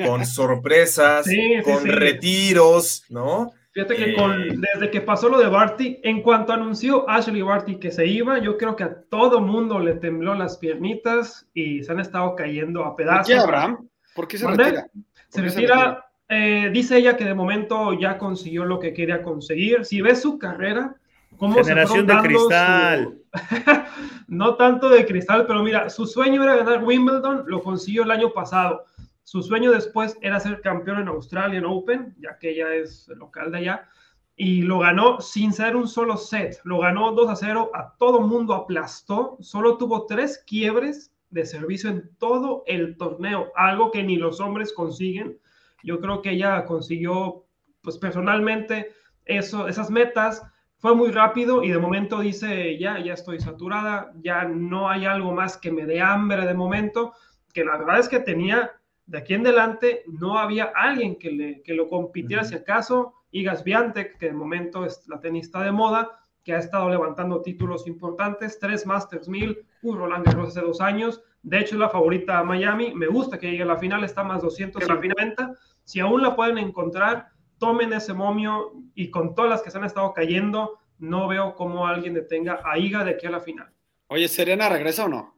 [0.05, 1.27] con sorpresas,
[1.65, 3.51] con retiros, ¿no?
[3.73, 7.89] Fíjate que eh, desde que pasó lo de Barty, en cuanto anunció Ashley Barty que
[7.89, 11.99] se iba, yo creo que a todo mundo le tembló las piernitas y se han
[11.99, 13.25] estado cayendo a pedazos.
[13.25, 13.89] ¿Por qué, Abraham?
[14.13, 14.87] ¿Por qué se retira?
[15.29, 19.85] se retira, eh, dice ella que de momento ya consiguió lo que quería conseguir.
[19.85, 20.95] Si ves su carrera,
[21.37, 23.17] cómo Generación de cristal.
[24.27, 28.33] no tanto de cristal, pero mira, su sueño era ganar Wimbledon, lo consiguió el año
[28.33, 28.85] pasado
[29.23, 33.59] su sueño después era ser campeón en Australian Open, ya que ella es local de
[33.59, 33.89] allá,
[34.35, 36.59] y lo ganó sin ser un solo set.
[36.65, 41.89] Lo ganó 2 a 0, a todo mundo aplastó, solo tuvo tres quiebres de servicio
[41.89, 45.39] en todo el torneo, algo que ni los hombres consiguen.
[45.83, 47.45] Yo creo que ella consiguió,
[47.81, 48.91] pues personalmente,
[49.25, 50.41] eso, esas metas.
[50.77, 55.31] Fue muy rápido y de momento dice, ya, ya estoy saturada, ya no hay algo
[55.31, 57.13] más que me dé hambre de momento,
[57.53, 58.71] que la verdad es que tenía
[59.05, 63.63] de aquí en adelante no había alguien que, le, que lo compitiera, si acaso, Igas
[63.63, 68.59] Biantec, que de momento es la tenista de moda, que ha estado levantando títulos importantes,
[68.59, 72.43] tres Masters 1000, un Roland Garros hace dos años, de hecho es la favorita a
[72.43, 75.53] Miami, me gusta que llegue a la final, está más 250,
[75.83, 79.85] si aún la pueden encontrar, tomen ese momio y con todas las que se han
[79.85, 83.71] estado cayendo, no veo cómo alguien detenga a Iga de aquí a la final.
[84.07, 85.37] Oye, ¿Serena regresa o no?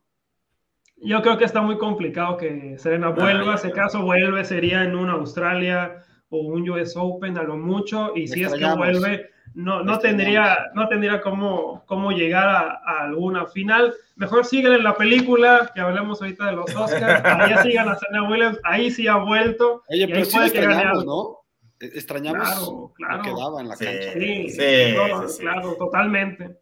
[0.97, 3.57] Yo creo que está muy complicado que Serena vuelva.
[3.57, 8.15] Si acaso vuelve, sería en una Australia o un US Open a lo mucho.
[8.15, 13.45] Y si es que vuelve, no, no tendría, no tendría cómo, cómo llegar a, alguna
[13.45, 13.93] final.
[14.15, 17.23] Mejor sigan en la película, que hablemos ahorita de los Oscars.
[17.25, 19.83] Ahí sigan a Serena Williams, ahí sí ha vuelto.
[19.89, 21.39] Oye, pero sí extrañamos, ¿no?
[21.79, 24.13] E-, extrañamos claro, que daba en la cancha.
[24.13, 26.59] Sí, sí, claro, totalmente.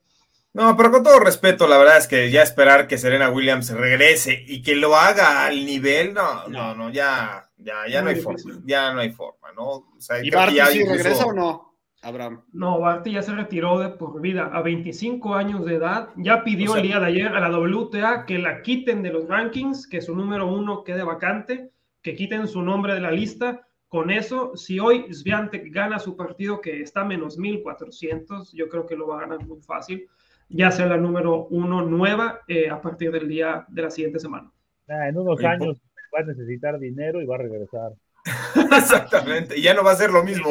[0.54, 4.44] No, pero con todo respeto, la verdad es que ya esperar que Serena Williams regrese
[4.48, 8.62] y que lo haga al nivel, no, no, no, ya, ya, ya no hay forma,
[8.64, 9.68] ya no hay forma, ¿no?
[9.68, 11.73] O sea, ¿Y Barty sí regresa o no,
[12.04, 12.44] Abraham?
[12.52, 16.76] No, Barty ya se retiró de por vida a 25 años de edad, ya pidió
[16.76, 20.16] el día de ayer a la WTA que la quiten de los rankings, que su
[20.16, 23.68] número uno quede vacante, que quiten su nombre de la lista.
[23.88, 28.96] Con eso, si hoy Sviantek gana su partido que está menos 1400, yo creo que
[28.96, 30.10] lo va a ganar muy fácil
[30.54, 34.52] ya sea la número uno nueva eh, a partir del día de la siguiente semana.
[34.88, 35.82] en unos años
[36.16, 37.94] va a necesitar dinero y va a regresar.
[38.78, 40.50] Exactamente, y ya no va a ser lo mismo.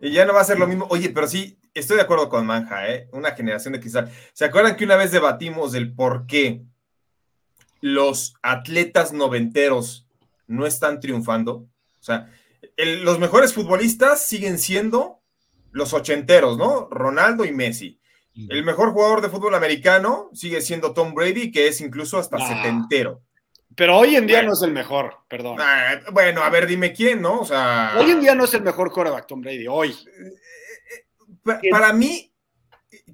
[0.00, 0.86] Y ya no va a ser lo mismo.
[0.90, 3.08] Oye, pero sí, estoy de acuerdo con Manja, ¿eh?
[3.12, 4.10] Una generación de cristal.
[4.32, 6.62] ¿Se acuerdan que una vez debatimos del por qué
[7.80, 10.06] los atletas noventeros
[10.46, 11.68] no están triunfando?
[12.00, 12.30] O sea,
[12.76, 15.20] los mejores futbolistas siguen siendo
[15.72, 16.88] los ochenteros, ¿no?
[16.90, 18.00] Ronaldo y Messi.
[18.48, 23.20] El mejor jugador de fútbol americano sigue siendo Tom Brady, que es incluso hasta setentero.
[23.74, 25.56] Pero hoy en día no es el mejor, perdón.
[25.60, 27.40] Ah, bueno, a ver, dime quién, ¿no?
[27.40, 27.94] O sea.
[27.98, 29.96] Hoy en día no es el mejor quarterback, Tom Brady, hoy.
[31.70, 32.32] para mí,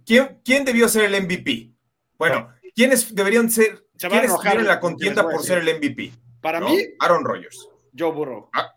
[0.06, 1.70] ¿quién, ¿quién, debió ser el MVP?
[2.16, 3.86] Bueno, ¿quiénes deberían ser?
[3.98, 6.12] ¿Quiénes en la contienda por ser el MVP?
[6.40, 7.68] Para mí, Aaron Rodgers.
[7.96, 8.50] Joe Burrow.
[8.52, 8.74] Ah,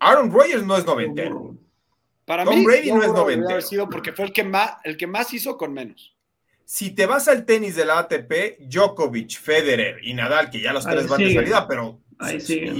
[0.00, 1.56] Aaron Rodgers no es noventero.
[2.24, 3.60] Para Tom Brady no es 90.
[3.60, 6.15] sido porque fue el que, más, el que más hizo con menos.
[6.68, 10.84] Si te vas al tenis de la ATP, Djokovic, Federer y Nadal, que ya los
[10.84, 12.00] tres van de salida, pero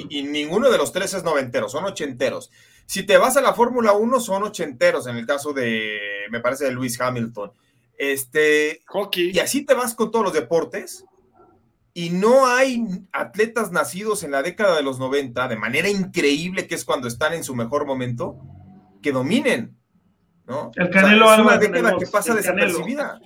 [0.09, 2.51] y, ninguno de los tres es noventero, son ochenteros.
[2.87, 5.99] Si te vas a la Fórmula 1, son ochenteros, en el caso de,
[6.30, 7.53] me parece, de Lewis Hamilton.
[7.97, 9.30] Este, Hockey.
[9.32, 11.05] Y así te vas con todos los deportes.
[11.95, 16.74] Y no hay atletas nacidos en la década de los 90 de manera increíble, que
[16.74, 18.37] es cuando están en su mejor momento,
[19.01, 19.76] que dominen,
[20.47, 20.70] ¿no?
[20.74, 23.20] El Canelo es una década que pasa desapercibida.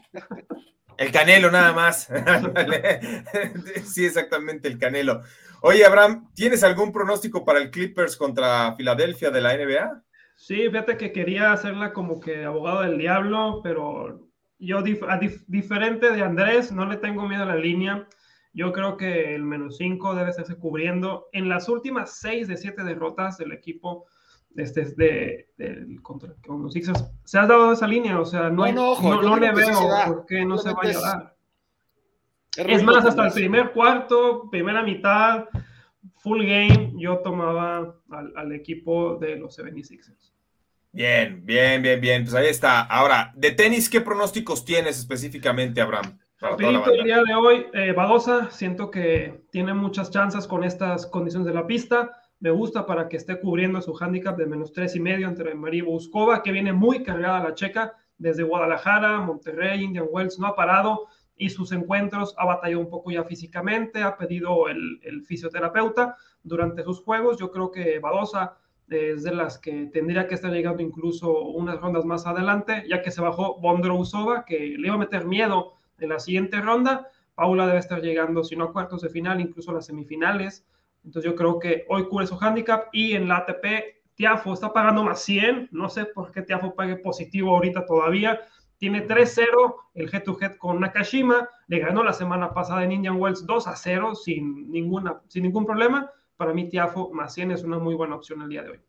[1.01, 2.11] El Canelo nada más.
[3.87, 5.23] sí, exactamente, el Canelo.
[5.63, 10.03] Oye, Abraham, ¿tienes algún pronóstico para el Clippers contra Filadelfia de la NBA?
[10.37, 14.29] Sí, fíjate que quería hacerla como que abogado del diablo, pero
[14.59, 18.07] yo, diferente de Andrés, no le tengo miedo a la línea.
[18.53, 21.29] Yo creo que el menos 5 debe estarse cubriendo.
[21.33, 24.05] En las últimas 6 de 7 derrotas del equipo
[24.57, 28.21] este, de, contra, con los Sixers, se ha dado esa línea.
[28.21, 31.37] O sea, no, no, le veo por qué no se vaya a dar.
[32.57, 35.47] Es, más, hasta el primer cuarto, primera mitad,
[36.17, 40.33] full game, yo tomaba al, al equipo de los 76ers.
[40.93, 42.25] Bien, bien, bien, bien.
[42.25, 42.81] Pues ahí está.
[42.83, 46.19] Ahora, de tenis, ¿qué pronósticos tienes específicamente, Abraham?
[46.41, 51.47] Rapidito el día de hoy, eh, Badosa, siento que tiene muchas chances con estas condiciones
[51.47, 52.20] de la pista.
[52.41, 55.85] Me gusta para que esté cubriendo su handicap de menos tres y medio entre María
[55.85, 61.07] Buscova, que viene muy cargada la checa desde Guadalajara, Monterrey, Indian Wells, no ha parado
[61.37, 66.83] y sus encuentros ha batallado un poco ya físicamente, ha pedido el, el fisioterapeuta durante
[66.83, 67.39] sus juegos.
[67.39, 68.57] Yo creo que Badosa
[68.89, 73.11] es de las que tendría que estar llegando incluso unas rondas más adelante, ya que
[73.11, 77.07] se bajó Bondrousova, que le iba a meter miedo en la siguiente ronda.
[77.35, 80.67] Paula debe estar llegando, si no a cuartos de final, incluso a las semifinales.
[81.05, 83.65] Entonces yo creo que hoy cubre su handicap y en la ATP
[84.15, 85.69] Tiafo está pagando más 100.
[85.73, 88.41] No sé por qué Tiafo pague positivo ahorita todavía.
[88.79, 91.49] Tiene 3-0 el head to head con Nakashima.
[91.69, 96.11] Le ganó la semana pasada en Indian Wells 2 0 sin, ninguna, sin ningún problema
[96.41, 98.81] para mí Tiafo más 100 es una muy buena opción el día de hoy.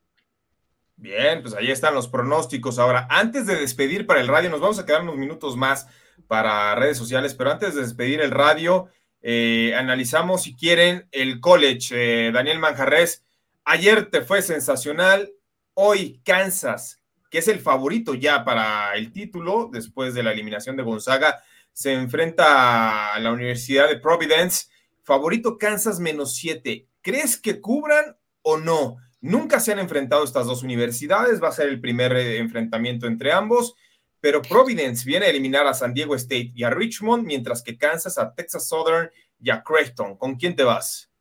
[0.96, 2.80] Bien, pues ahí están los pronósticos.
[2.80, 5.90] Ahora, antes de despedir para el radio, nos vamos a quedar unos minutos más
[6.28, 8.88] para redes sociales, pero antes de despedir el radio,
[9.22, 12.28] eh, analizamos si quieren el college.
[12.28, 13.24] Eh, Daniel Manjarres,
[13.64, 15.32] ayer te fue sensacional,
[15.74, 20.84] hoy Kansas, que es el favorito ya para el título después de la eliminación de
[20.84, 21.42] Gonzaga,
[21.74, 24.66] se enfrenta a la Universidad de Providence.
[25.04, 26.88] Favorito Kansas menos 7.
[27.02, 28.98] ¿Crees que cubran o no?
[29.22, 33.32] Nunca se han enfrentado estas dos universidades, va a ser el primer eh, enfrentamiento entre
[33.32, 33.76] ambos,
[34.22, 38.18] pero Providence viene a eliminar a San Diego State y a Richmond, mientras que Kansas
[38.18, 39.10] a Texas Southern
[39.42, 40.16] y a Creighton.
[40.16, 41.12] ¿Con quién te vas?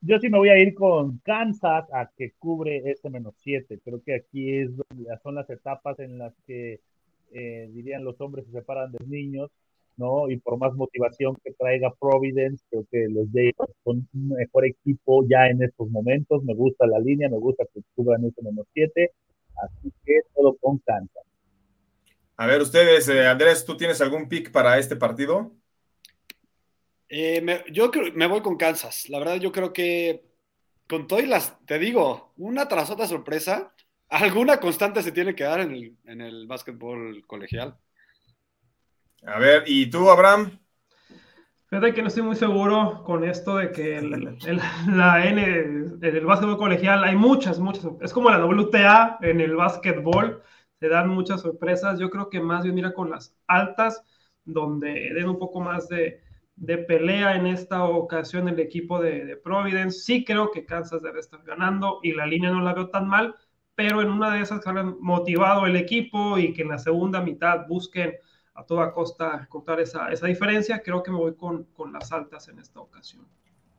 [0.00, 3.80] Yo sí me voy a ir con Kansas a que cubre este menos siete.
[3.82, 4.70] Creo que aquí es
[5.22, 6.80] son las etapas en las que
[7.32, 9.50] eh, dirían los hombres se separan de los niños
[9.96, 10.28] ¿no?
[10.30, 15.24] Y por más motivación que traiga Providence, creo que los Jays son un mejor equipo
[15.28, 16.42] ya en estos momentos.
[16.44, 19.10] Me gusta la línea, me gusta que cubran ese menos 7,
[19.56, 21.24] así que todo con Kansas.
[22.36, 25.52] A ver, ustedes, eh, Andrés, ¿tú tienes algún pick para este partido?
[27.08, 29.08] Eh, yo creo, me voy con Kansas.
[29.08, 30.24] La verdad, yo creo que
[30.88, 33.72] con todo y las, te digo, una tras otra sorpresa,
[34.08, 37.76] alguna constante se tiene que dar en el, en el básquetbol colegial.
[39.26, 40.58] A ver, ¿y tú, Abraham?
[41.66, 44.10] Fíjate que no estoy muy seguro con esto de que el,
[44.88, 47.86] la N, en el básquetbol colegial, hay muchas, muchas.
[48.00, 50.42] Es como la WTA en el básquetbol,
[50.84, 51.98] se dan muchas sorpresas.
[51.98, 54.02] Yo creo que más bien mira con las altas,
[54.44, 56.20] donde den un poco más de,
[56.56, 60.00] de pelea en esta ocasión el equipo de, de, Providence.
[60.00, 63.34] Sí creo que Kansas debe estar ganando y la línea no la veo tan mal,
[63.74, 64.70] pero en una de esas que
[65.00, 68.16] motivado el equipo y que en la segunda mitad busquen
[68.52, 70.82] a toda costa cortar esa, esa diferencia.
[70.82, 73.26] Creo que me voy con, con las altas en esta ocasión.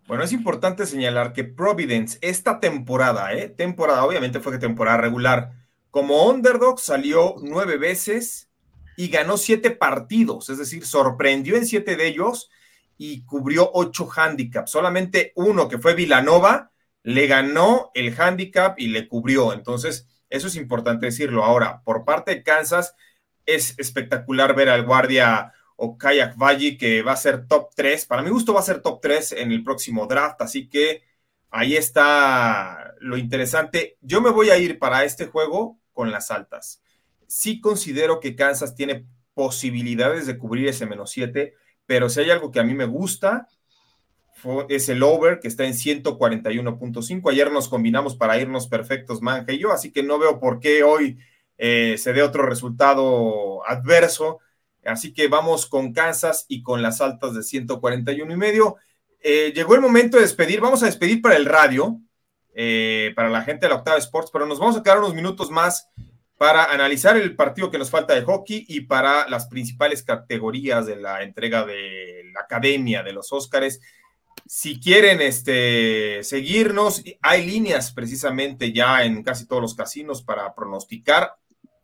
[0.08, 3.50] Bueno, es importante señalar que Providence esta temporada, ¿eh?
[3.50, 5.65] temporada, obviamente fue que temporada regular,
[5.96, 8.50] como underdog salió nueve veces
[8.98, 12.50] y ganó siete partidos, es decir, sorprendió en siete de ellos
[12.98, 14.72] y cubrió ocho handicaps.
[14.72, 19.54] Solamente uno, que fue Vilanova, le ganó el handicap y le cubrió.
[19.54, 21.46] Entonces, eso es importante decirlo.
[21.46, 22.94] Ahora, por parte de Kansas,
[23.46, 28.06] es espectacular ver al guardia o Kayak Valle, que va a ser top 3.
[28.06, 31.04] Para mi gusto va a ser top 3 en el próximo draft, así que
[31.52, 33.98] ahí está lo interesante.
[34.02, 36.84] Yo me voy a ir para este juego con las altas.
[37.26, 41.56] Sí considero que Kansas tiene posibilidades de cubrir ese menos 7,
[41.88, 43.48] pero si hay algo que a mí me gusta,
[44.70, 47.32] es el over que está en 141.5.
[47.32, 50.84] Ayer nos combinamos para irnos perfectos, Manja y yo, así que no veo por qué
[50.84, 51.18] hoy
[51.58, 54.40] eh, se dé otro resultado adverso.
[54.84, 58.76] Así que vamos con Kansas y con las altas de 141 y medio.
[59.20, 60.62] Eh, llegó el momento de despedir.
[60.62, 62.00] Vamos a despedir para el radio,
[62.58, 65.52] eh, para la gente de la Octava Sports, pero nos vamos a quedar unos minutos
[65.52, 65.90] más
[66.38, 70.96] para analizar el partido que nos falta de hockey y para las principales categorías de
[70.96, 73.82] la entrega de la academia de los Óscares.
[74.46, 81.36] Si quieren este, seguirnos, hay líneas precisamente ya en casi todos los casinos para pronosticar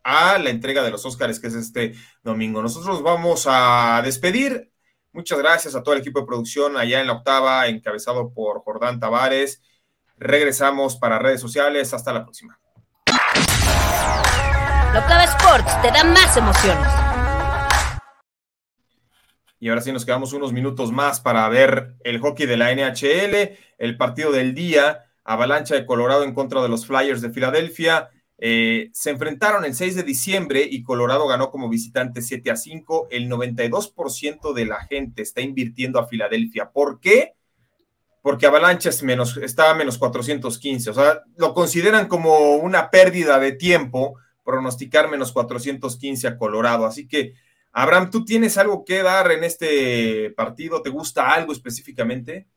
[0.03, 2.61] a la entrega de los Óscares, que es este domingo.
[2.61, 4.71] Nosotros vamos a despedir.
[5.11, 8.99] Muchas gracias a todo el equipo de producción allá en la octava, encabezado por Jordán
[8.99, 9.61] Tavares.
[10.23, 11.95] Regresamos para redes sociales.
[11.95, 12.59] Hasta la próxima.
[14.93, 16.87] Locava Sports te da más emociones.
[19.59, 23.57] Y ahora sí nos quedamos unos minutos más para ver el hockey de la NHL,
[23.79, 28.11] el partido del día, Avalancha de Colorado en contra de los Flyers de Filadelfia.
[28.37, 33.07] Eh, se enfrentaron el 6 de diciembre y Colorado ganó como visitante 7 a 5.
[33.09, 36.69] El 92% de la gente está invirtiendo a Filadelfia.
[36.69, 37.33] ¿Por qué?
[38.21, 40.89] Porque Avalancha es menos, está a menos 415.
[40.89, 46.85] O sea, lo consideran como una pérdida de tiempo pronosticar menos 415 a Colorado.
[46.85, 47.33] Así que
[47.71, 50.81] Abraham, ¿tú tienes algo que dar en este partido?
[50.81, 52.47] ¿Te gusta algo específicamente?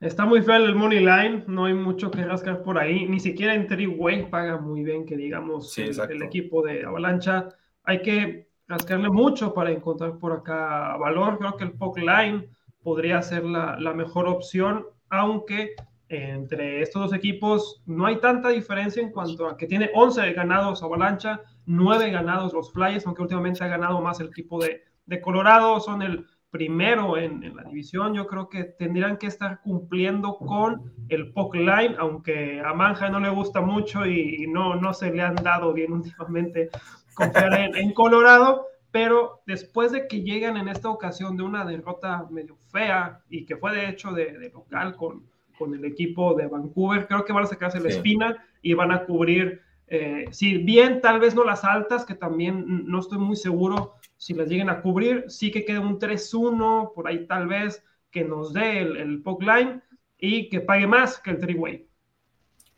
[0.00, 3.54] Está muy feo el money line, no hay mucho que rascar por ahí, ni siquiera
[3.54, 7.48] en three-way paga muy bien que digamos el, equipo de Avalancha.
[7.82, 11.38] Hay que rascarle mucho para encontrar por acá valor.
[11.38, 12.48] Creo que el puck line
[12.80, 15.74] podría ser la, la mejor opción, aunque
[16.08, 20.82] entre estos dos equipos no hay tanta diferencia en cuanto a que tiene 11 ganados
[20.82, 24.82] Avalancha, 9 ganados los Flyers, aunque últimamente ha ganado más el equipo de,
[25.22, 28.14] Colorado, son el primero en, la división.
[28.14, 33.18] Yo creo que tendrían que estar cumpliendo con el puck line, aunque a Manja no
[33.20, 36.68] le gusta mucho y, no, no se le han dado bien últimamente
[37.14, 42.56] confiar en Colorado pero después de que llegan en esta ocasión de una derrota medio
[42.70, 45.24] fea y que fue de hecho de, de local con,
[45.58, 47.06] con el equipo de Vancouver.
[47.06, 51.20] Creo que van a sacarse la espina y van a cubrir, eh, si bien tal
[51.20, 55.24] vez no las altas, que también no estoy muy seguro si las lleguen a cubrir,
[55.28, 59.42] sí que quede un 3-1, por ahí tal vez que nos dé el, el puck
[59.42, 59.80] line
[60.18, 61.86] y que pague más que el three-way.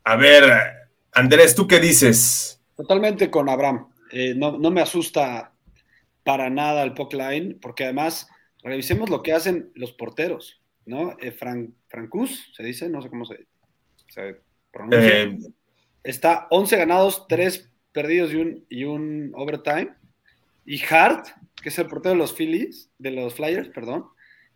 [0.03, 0.43] A ver,
[1.13, 2.61] Andrés, ¿tú qué dices?
[2.75, 3.87] Totalmente con Abraham.
[4.11, 5.53] Eh, no, no, me asusta
[6.23, 8.29] para nada el puck line, porque además
[8.63, 10.61] revisemos lo que hacen los porteros.
[10.85, 11.15] ¿no?
[11.19, 13.45] Eh, Francus, se dice, no sé cómo se,
[14.71, 15.23] pronuncia.
[15.23, 15.37] Eh,
[16.03, 19.93] Está 11 ganados, 3 perdidos y un, y un overtime.
[20.65, 21.27] Y Hart,
[21.61, 24.05] que es el portero de los Phillies, de los Flyers, perdón.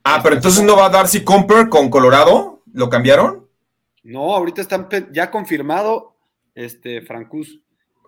[0.03, 3.47] Ah, pero entonces no va a Darcy Comper con Colorado, ¿lo cambiaron?
[4.03, 6.15] No, ahorita están ya confirmado
[6.53, 7.59] este Francus.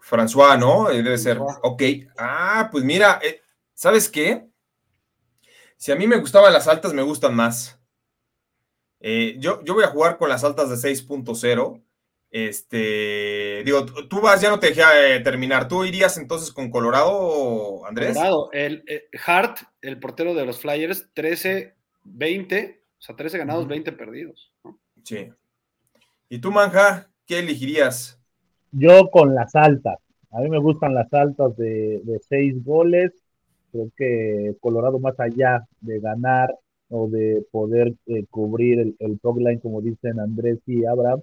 [0.01, 0.89] François, ¿no?
[0.89, 1.39] Eh, debe ser.
[1.39, 1.83] Ok.
[2.17, 3.41] Ah, pues mira, eh,
[3.77, 4.47] ¿sabes qué?
[5.77, 7.79] Si a mí me gustaban las altas, me gustan más.
[8.99, 11.83] Eh, yo, yo voy a jugar con las altas de 6.0.
[12.29, 14.81] Este, digo, tú vas, ya no te dejé
[15.15, 15.67] eh, terminar.
[15.67, 18.15] ¿Tú irías entonces con Colorado, Andrés?
[18.15, 18.83] Colorado, el
[19.25, 24.51] Hart, el portero de los Flyers, 13, 20, o sea, 13 ganados, 20 perdidos.
[25.03, 25.29] Sí.
[26.29, 28.19] ¿Y tú, Manja, qué elegirías?
[28.71, 29.99] Yo con las altas.
[30.31, 33.26] A mí me gustan las altas de, de 6 goles.
[33.77, 36.49] Creo que Colorado, más allá de ganar
[36.89, 41.21] o de poder eh, cubrir el, el top line, como dicen Andrés y Abraham,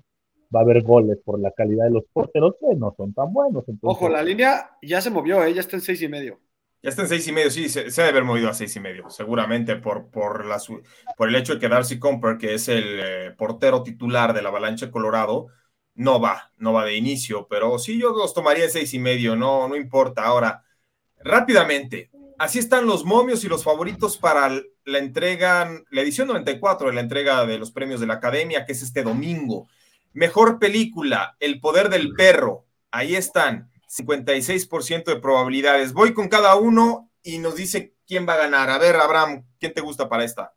[0.55, 3.65] va a haber goles por la calidad de los porteros que no son tan buenos.
[3.81, 5.53] Ojo, la línea ya se movió, ¿eh?
[5.53, 6.39] ya está en seis y medio.
[6.81, 8.81] Ya está en seis y medio, sí, se, se debe haber movido a seis y
[8.81, 10.59] medio, seguramente por, por, la,
[11.17, 14.51] por el hecho de que Darcy Comper, que es el eh, portero titular de la
[14.51, 15.49] Avalancha Colorado,
[15.95, 19.35] no va, no va de inicio, pero sí yo los tomaría en seis y medio,
[19.35, 20.25] no, no importa.
[20.25, 20.63] Ahora,
[21.21, 24.51] rápidamente, así están los momios y los favoritos para
[24.85, 28.73] la entrega, la edición 94 de la entrega de los premios de la Academia, que
[28.73, 29.69] es este domingo.
[30.13, 32.67] Mejor película, El poder del perro.
[32.91, 35.93] Ahí están, 56% de probabilidades.
[35.93, 38.71] Voy con cada uno y nos dice quién va a ganar.
[38.71, 40.53] A ver, Abraham, ¿quién te gusta para esta?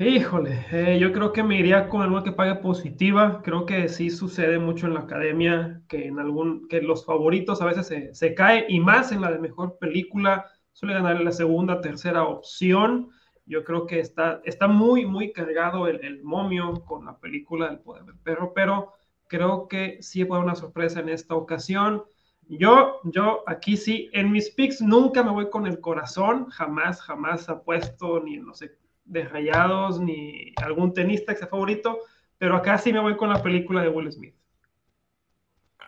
[0.00, 3.40] Híjole, eh, yo creo que me iría con algo que pague positiva.
[3.44, 7.66] Creo que sí sucede mucho en la academia, que en algún, que los favoritos a
[7.66, 11.80] veces se, se cae, y más en la de mejor película, suele ganar la segunda,
[11.80, 13.10] tercera opción.
[13.46, 17.78] Yo creo que está, está muy, muy cargado el, el momio con la película del
[17.78, 18.94] poder del perro, pero
[19.28, 22.02] creo que sí puede una sorpresa en esta ocasión.
[22.48, 27.48] Yo, yo aquí sí, en mis picks nunca me voy con el corazón, jamás, jamás
[27.48, 28.72] apuesto ni en, no sé,
[29.04, 31.98] de Rayados ni algún tenista que sea favorito,
[32.38, 34.34] pero acá sí me voy con la película de Will Smith.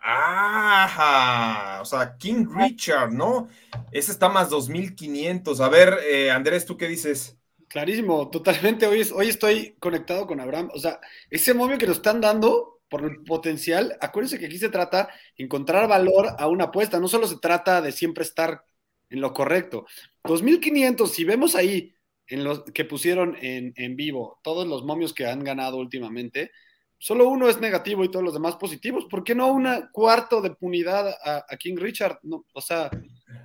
[0.09, 3.49] Ajá, o sea, King Richard, ¿no?
[3.91, 5.61] Ese está más 2500.
[5.61, 7.37] A ver, eh, Andrés, ¿tú qué dices?
[7.67, 8.87] Clarísimo, totalmente.
[8.87, 10.71] Hoy, hoy estoy conectado con Abraham.
[10.75, 14.69] O sea, ese momio que nos están dando por el potencial, acuérdense que aquí se
[14.69, 17.01] trata de encontrar valor a una apuesta.
[17.01, 18.64] No solo se trata de siempre estar
[19.11, 19.87] en lo correcto.
[20.23, 21.96] 2500, si vemos ahí
[22.29, 26.51] en los que pusieron en, en, vivo, todos los momios que han ganado últimamente,
[26.99, 29.07] solo uno es negativo y todos los demás positivos.
[29.07, 32.18] ¿Por qué no un cuarto de punidad a, a, King Richard?
[32.22, 32.91] No, o sea,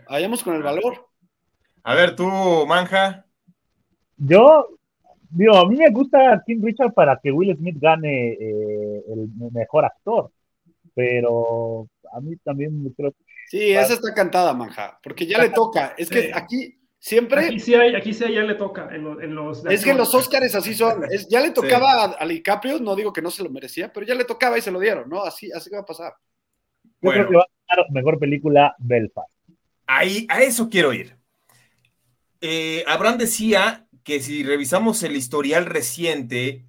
[0.09, 1.07] vayamos con el valor.
[1.83, 2.25] A ver, tú,
[2.67, 3.25] Manja.
[4.17, 4.67] Yo,
[5.29, 9.85] digo, a mí me gusta King Richard para que Will Smith gane eh, el mejor
[9.85, 10.31] actor,
[10.93, 13.17] pero a mí también creo que...
[13.47, 15.93] Sí, esa está cantada, Manja, porque ya le toca.
[15.97, 17.47] Es que aquí siempre...
[17.47, 19.65] Aquí sí hay, aquí sí hay, ya le toca en, lo- en los.
[19.65, 21.03] Es que los Oscars así son.
[21.11, 24.05] Es- ya le tocaba a, a DiCaprio, no digo que no se lo merecía, pero
[24.05, 25.23] ya le tocaba y se lo dieron, ¿no?
[25.23, 26.13] Así, así va a pasar.
[26.83, 27.27] Yo Bueno.
[27.27, 29.29] creo que va a ganar mejor película Belfast.
[29.87, 31.17] Ahí, a eso quiero ir.
[32.39, 36.65] Eh, Abraham decía que si revisamos el historial reciente,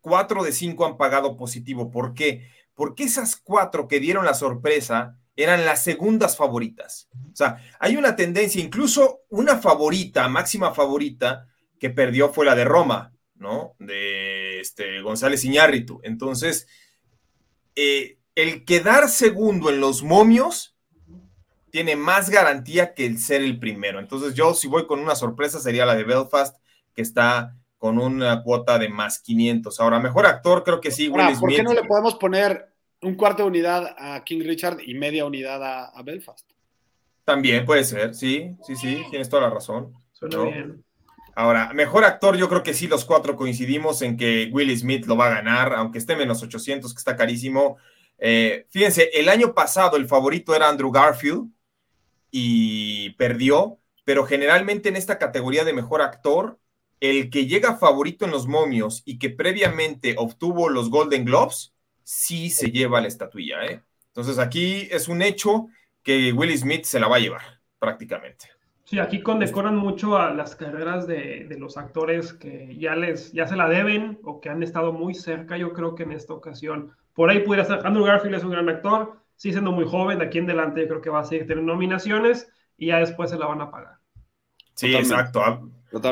[0.00, 1.90] cuatro de cinco han pagado positivo.
[1.90, 2.48] ¿Por qué?
[2.74, 7.08] Porque esas cuatro que dieron la sorpresa eran las segundas favoritas.
[7.32, 12.64] O sea, hay una tendencia, incluso una favorita, máxima favorita, que perdió fue la de
[12.64, 13.74] Roma, ¿no?
[13.78, 16.00] De este, González Iñárritu.
[16.04, 16.68] Entonces,
[17.74, 20.76] eh, el quedar segundo en los momios
[21.70, 23.98] tiene más garantía que el ser el primero.
[23.98, 26.56] Entonces yo si voy con una sorpresa sería la de Belfast,
[26.94, 29.80] que está con una cuota de más 500.
[29.80, 32.71] Ahora, mejor actor creo que sí, Ahora, Will ¿por qué no le podemos poner
[33.02, 36.48] un cuarto de unidad a King Richard y media unidad a, a Belfast?
[37.24, 39.92] También puede ser, sí, sí, sí, tienes toda la razón.
[40.12, 40.44] Suena ¿no?
[40.44, 40.84] bien.
[41.34, 45.16] Ahora, mejor actor, yo creo que sí, los cuatro coincidimos en que Will Smith lo
[45.16, 47.78] va a ganar, aunque esté menos 800, que está carísimo.
[48.18, 51.48] Eh, fíjense, el año pasado el favorito era Andrew Garfield
[52.30, 56.58] y perdió, pero generalmente en esta categoría de mejor actor,
[57.00, 61.72] el que llega favorito en los momios y que previamente obtuvo los Golden Globes,
[62.04, 63.64] sí se lleva la estatuilla.
[63.66, 63.82] ¿eh?
[64.08, 65.68] Entonces aquí es un hecho
[66.02, 67.42] que Will Smith se la va a llevar
[67.78, 68.46] prácticamente.
[68.84, 73.46] Sí, aquí condecoran mucho a las carreras de, de los actores que ya les ya
[73.46, 75.56] se la deben o que han estado muy cerca.
[75.56, 77.86] Yo creo que en esta ocasión por ahí pudiera estar.
[77.86, 80.88] Andrew Garfield es un gran actor, sí siendo muy joven, de aquí en adelante yo
[80.88, 83.96] creo que va a seguir teniendo nominaciones y ya después se la van a pagar.
[84.74, 85.14] Sí, Totalmente.
[85.14, 85.40] exacto.
[85.42, 85.60] A,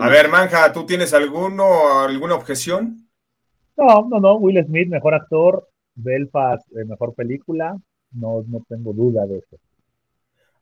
[0.00, 3.08] a ver, Manja, ¿tú tienes alguno, alguna objeción?
[3.76, 5.69] No, no, no, Will Smith, mejor actor,
[6.02, 7.76] Belfast, eh, mejor película,
[8.12, 9.58] no, no tengo duda de eso.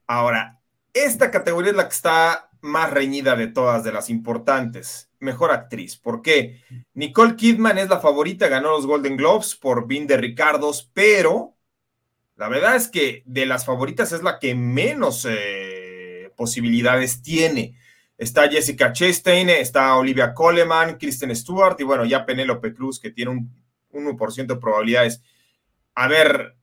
[0.07, 0.61] Ahora,
[0.93, 5.11] esta categoría es la que está más reñida de todas, de las importantes.
[5.21, 5.97] Mejor actriz.
[5.97, 6.63] ¿Por qué?
[6.95, 11.57] Nicole Kidman es la favorita, ganó los Golden Globes por Vin de Ricardos, pero
[12.37, 17.77] la verdad es que de las favoritas es la que menos eh, posibilidades tiene.
[18.17, 23.31] Está Jessica Chastain, está Olivia Coleman, Kristen Stewart y bueno, ya Penélope Cruz, que tiene
[23.33, 23.53] un
[23.93, 25.23] 1% de probabilidades.
[25.95, 26.57] A ver,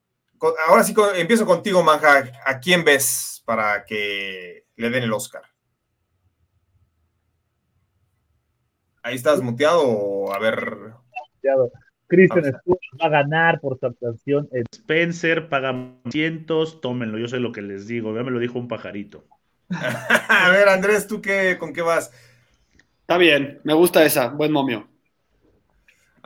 [0.68, 2.32] ahora sí empiezo contigo, Manja.
[2.46, 5.44] ¿A quién ves para que le den el Oscar?
[9.04, 10.94] Ahí estás muteado o a ver.
[11.42, 11.86] Pausa.
[12.08, 15.76] Stewart va a ganar por su actuación en Spencer paga
[16.10, 19.26] cientos, tómenlo, yo sé lo que les digo, ya me lo dijo un pajarito.
[19.70, 22.12] a ver, Andrés, ¿tú qué, con qué vas?
[23.02, 24.88] Está bien, me gusta esa, buen momio.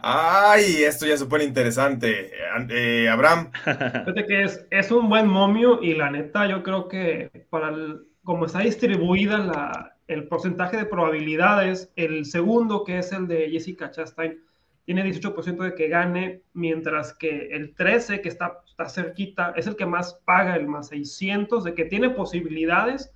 [0.01, 2.31] Ay, esto ya se pone interesante.
[2.53, 3.51] An- eh, Abraham,
[4.05, 8.07] Fíjate que es, es un buen momio y la neta yo creo que para el-
[8.23, 13.91] como está distribuida la, el porcentaje de probabilidades, el segundo que es el de Jessica
[13.91, 14.39] Chastain
[14.85, 19.75] tiene 18% de que gane, mientras que el 13 que está, está cerquita es el
[19.75, 23.11] que más paga, el más 600, de que tiene posibilidades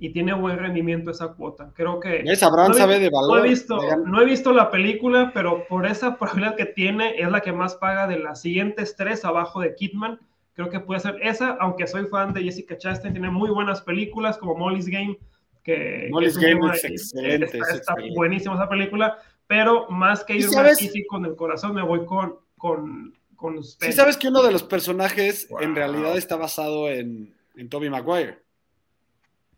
[0.00, 1.72] y tiene buen rendimiento esa cuota.
[1.74, 2.22] Creo que...
[2.22, 3.44] No he- sabe de No valor.
[3.46, 7.28] he, visto, de no he visto la película, pero por esa probabilidad que tiene, es
[7.30, 10.20] la que más paga de las siguientes tres abajo de Kidman.
[10.54, 14.38] Creo que puede ser esa, aunque soy fan de Jessica Chastain, tiene muy buenas películas
[14.38, 15.16] como Molly's Game,
[15.62, 18.16] que, Molly's que un Game es excelente, Está, es está excelente.
[18.16, 22.04] buenísima esa película, pero más que ¿Y irme aquí sí con el corazón, me voy
[22.06, 23.92] con, con, con Sí, Spencer.
[23.94, 25.60] sabes que uno de los personajes Wow.
[25.60, 28.38] en realidad está basado en, en Tobey Maguire.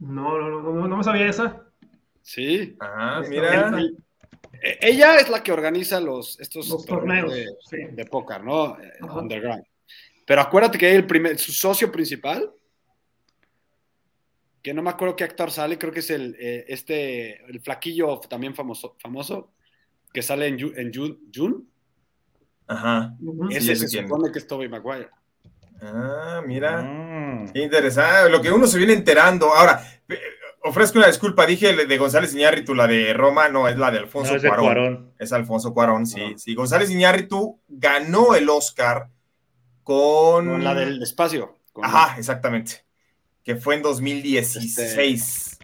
[0.00, 1.62] No, no, no, no, no me sabía esa.
[2.22, 2.76] Sí.
[2.80, 3.80] ajá, Está mira.
[4.62, 7.76] E- Ella es la que organiza los, estos Los torneos, de, sí.
[7.92, 8.76] de póker, ¿no?
[9.00, 9.18] Ajá.
[9.18, 9.64] Underground.
[10.26, 12.50] Pero acuérdate que el primer, su socio principal,
[14.62, 18.18] que no me acuerdo qué actor sale, creo que es el, eh, este, el flaquillo
[18.20, 19.52] también famoso, famoso
[20.12, 21.62] que sale en, en June, June.
[22.66, 23.16] Ajá.
[23.18, 25.08] Sí, Ese ya se supone que es Tobey Maguire.
[25.82, 26.82] Ah, mira.
[26.82, 27.52] Mm.
[27.52, 28.30] Qué interesante.
[28.30, 29.52] Lo que uno se viene enterando.
[29.54, 30.18] Ahora, eh,
[30.62, 31.46] ofrezco una disculpa.
[31.46, 34.48] Dije de González Iñárritu, la de Roma, no, es la de Alfonso No, es de
[34.48, 34.64] Cuarón.
[34.66, 35.12] Cuarón.
[35.18, 36.20] Es Alfonso Cuarón, sí.
[36.20, 36.34] Ajá.
[36.36, 39.08] Sí, González Iñárritu ganó el Oscar
[39.82, 40.46] con...
[40.46, 41.58] Con la del espacio.
[41.72, 42.84] con- Ajá, exactamente.
[43.42, 45.58] Que fue en 2016.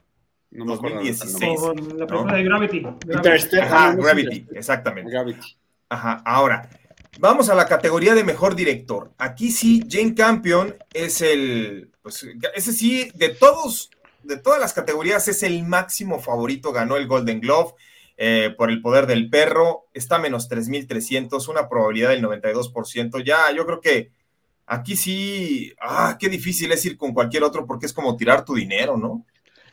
[0.52, 0.96] No me acuerdo.
[0.96, 1.60] 2016.
[1.60, 2.36] Con la película ¿no?
[2.38, 2.80] de Gravity.
[2.80, 3.12] Gravity.
[3.12, 3.66] Interstellar.
[3.66, 5.10] Ajá, no, no Gravity, exactamente.
[5.10, 5.56] Gravity.
[5.88, 6.68] Ajá, ahora,
[7.18, 9.12] vamos a la categoría de mejor director.
[9.18, 13.90] Aquí sí, Jane Campion es el, pues, ese sí, de todos,
[14.22, 17.74] de todas las categorías es el máximo favorito, ganó el Golden Glove
[18.16, 23.22] eh, por el poder del perro, está a menos 3.300, una probabilidad del 92%.
[23.24, 24.10] Ya, yo creo que
[24.66, 28.54] Aquí sí, ah, qué difícil es ir con cualquier otro porque es como tirar tu
[28.54, 29.24] dinero, ¿no?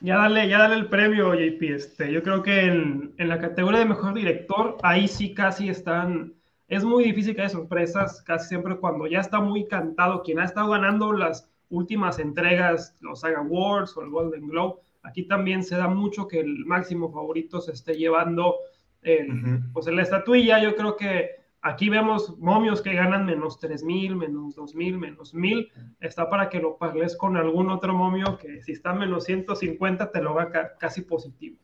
[0.01, 1.61] Ya dale, ya dale el premio, JP.
[1.63, 6.33] Este, yo creo que en, en la categoría de mejor director, ahí sí casi están.
[6.73, 10.45] Es muy difícil que haya sorpresas, casi siempre cuando ya está muy cantado, quien ha
[10.45, 15.75] estado ganando las últimas entregas, los Saga Awards o el Golden Globe, aquí también se
[15.77, 18.55] da mucho que el máximo favorito se esté llevando
[19.03, 20.63] el, pues en la estatuilla.
[20.63, 21.29] Yo creo que
[21.61, 25.71] aquí vemos momios que ganan menos 3000, menos 2000, menos 1000.
[25.99, 30.21] Está para que lo pagues con algún otro momio que si está menos 150 te
[30.23, 31.57] lo va ca- casi positivo.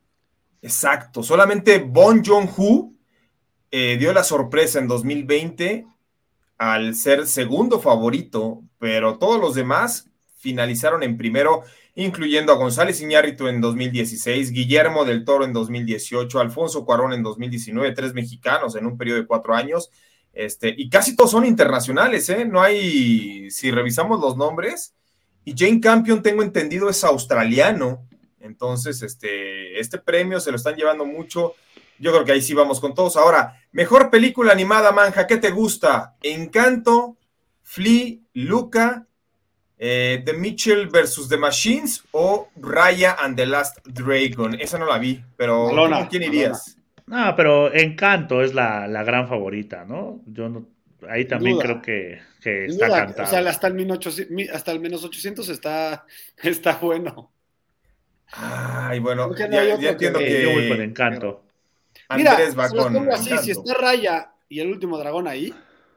[0.62, 2.99] Exacto, solamente Bon Joon-ho
[3.72, 5.86] eh, dio la sorpresa en 2020
[6.57, 11.63] al ser segundo favorito, pero todos los demás finalizaron en primero,
[11.95, 17.93] incluyendo a González Iñárritu en 2016, Guillermo del Toro en 2018, Alfonso Cuarón en 2019,
[17.93, 19.89] tres mexicanos en un periodo de cuatro años,
[20.34, 22.45] este, y casi todos son internacionales, ¿eh?
[22.45, 24.93] No hay, si revisamos los nombres,
[25.45, 28.07] y Jane Campion, tengo entendido, es australiano,
[28.39, 31.55] entonces, este, este premio se lo están llevando mucho.
[32.00, 33.18] Yo creo que ahí sí vamos con todos.
[33.18, 36.16] Ahora, mejor película animada, Manja, ¿qué te gusta?
[36.22, 37.18] Encanto,
[37.64, 39.06] Flea, Luca,
[39.78, 44.56] eh, The Mitchell versus The Machines o Raya and the Last Dragon.
[44.60, 46.78] Esa no la vi, pero Malona, ¿con quién irías?
[47.08, 50.22] No, pero Encanto es la, la gran favorita, ¿no?
[50.28, 50.68] Yo no,
[51.10, 51.64] ahí también duda.
[51.64, 52.22] creo que,
[52.66, 53.24] está duda, cantado.
[53.24, 56.06] O sea, hasta el, 1800 mi- hasta el menos 800 está,
[56.43, 57.32] está bueno.
[58.32, 61.43] Ay, bueno, ¿Por qué no ya, ya entiendo Sí, que yo voy con Encanto.
[62.14, 62.55] Mira, Andrés
[63.14, 63.62] así, si Encanto.
[63.62, 65.53] está Raya y el último dragón ahí,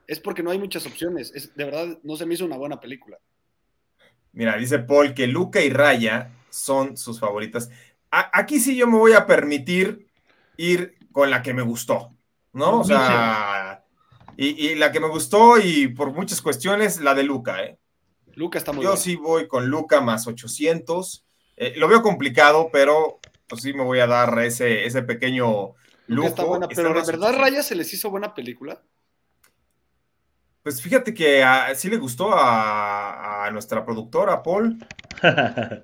[0.07, 1.33] es porque no hay muchas opciones.
[1.35, 3.19] Es, de verdad, no se me hizo una buena película.
[4.33, 7.71] Mira, dice Paul que Luca y Raya son sus favoritas.
[8.11, 10.07] A- aquí sí yo me voy a permitir
[10.57, 12.15] ir con la que me gustó,
[12.53, 12.81] ¿no?
[12.81, 13.85] O sea,
[14.37, 17.79] y, y la que me gustó y por muchas cuestiones, la de Luca, ¿eh?
[18.35, 21.25] Luca está muy Yo sí voy con Luca más 800.
[21.57, 25.75] Eh, lo veo complicado, pero pues sí me voy a dar ese, ese pequeño
[26.15, 26.29] lujo.
[26.29, 27.37] está buena, pero de más verdad 800.
[27.39, 28.83] Raya se les hizo buena película.
[30.63, 34.79] Pues fíjate que a- sí le gustó a, a nuestra productora, Paul.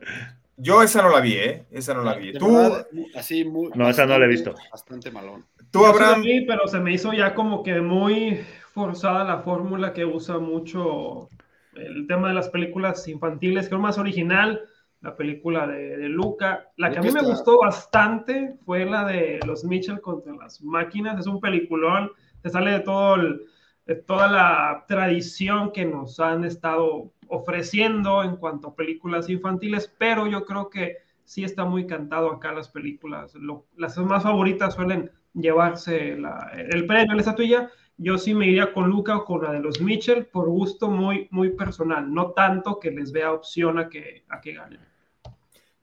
[0.57, 1.66] Yo esa no la vi, ¿eh?
[1.70, 2.33] Esa no la vi.
[2.33, 3.70] De Tú, verdad, así muy.
[3.74, 4.55] No, esa no la he visto.
[4.70, 5.47] Bastante malón.
[5.70, 8.41] tú sí la Abraham, vi, pero se me hizo ya como que muy
[8.72, 11.29] forzada la fórmula que usa mucho
[11.74, 14.62] el tema de las películas infantiles, que es más original,
[15.01, 16.68] la película de, de Luca.
[16.76, 21.18] La que a mí me gustó bastante fue la de los Mitchell contra las máquinas.
[21.20, 22.11] Es un peliculón,
[22.42, 23.46] te sale de todo el-
[23.86, 30.26] de toda la tradición que nos han estado ofreciendo en cuanto a películas infantiles, pero
[30.26, 33.34] yo creo que sí está muy cantado acá las películas.
[33.34, 37.70] Lo- las más favoritas suelen llevarse la- el premio, la estatuilla.
[37.96, 41.26] Yo sí me iría con Luca o con la de los Mitchell por gusto muy,
[41.30, 44.80] muy personal, no tanto que les vea opción a que, a que ganen.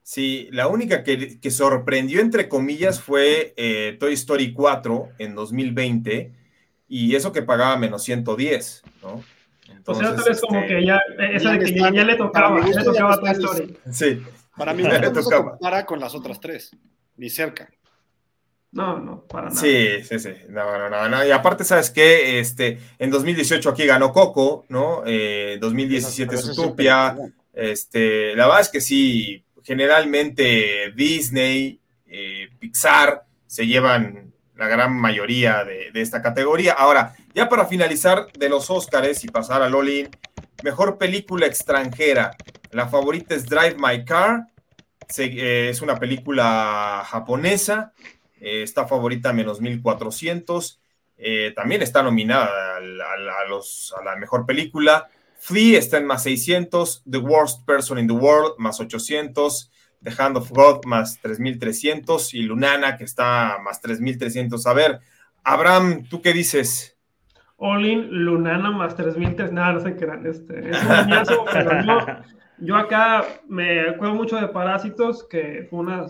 [0.06, 6.32] Sí, la única que, que sorprendió, entre comillas, fue eh, Toy Story 4 en 2020,
[6.88, 9.08] y eso que pagaba menos 110, ¿no?
[9.08, 9.22] O
[9.72, 11.00] Entonces, sea, tal vez como este, que ya,
[11.32, 13.78] esa de que ya, ya le tocaba, ya le tocaba a Toy Story.
[13.90, 14.22] Sí,
[14.56, 15.50] Para mí Le no se tocaba.
[15.50, 16.70] compara con las otras tres.
[17.16, 17.68] Ni cerca.
[18.72, 19.60] No, no, para nada.
[19.60, 20.30] Sí, sí, sí.
[20.50, 21.26] No, no, no, no.
[21.26, 22.38] Y aparte, ¿sabes qué?
[22.40, 25.02] Este, en 2018 aquí ganó Coco, ¿no?
[25.06, 27.08] Eh, 2017 Pero ese es Zootopia.
[27.14, 27.34] peliculón.
[27.54, 35.64] Este, la verdad es que sí, generalmente Disney, eh, Pixar se llevan la gran mayoría
[35.64, 36.72] de, esta categoría.
[36.72, 40.08] Ahora, ya para finalizar de los Óscares y pasar a Lolin,
[40.62, 42.30] mejor película extranjera.
[42.70, 44.46] La favorita es Drive My Car.
[45.18, 47.92] Eh, es una película japonesa.
[48.40, 50.80] eh, está favorita menos 1400.
[51.18, 55.08] Eh, también está nominada a, los, a la mejor película.
[55.46, 59.70] Flea está en más 600, The Worst Person in the World más 800,
[60.02, 64.66] The Hand of God más 3300 y Lunana que está más 3300.
[64.66, 64.98] A ver,
[65.44, 66.98] Abraham, ¿tú qué dices?
[67.58, 70.26] All in, Lunana más 3000, nada, no sé qué eran.
[70.26, 72.24] Este, es un bañazo, pero
[72.58, 76.06] yo, acá me acuerdo mucho de Parásitos, que fue una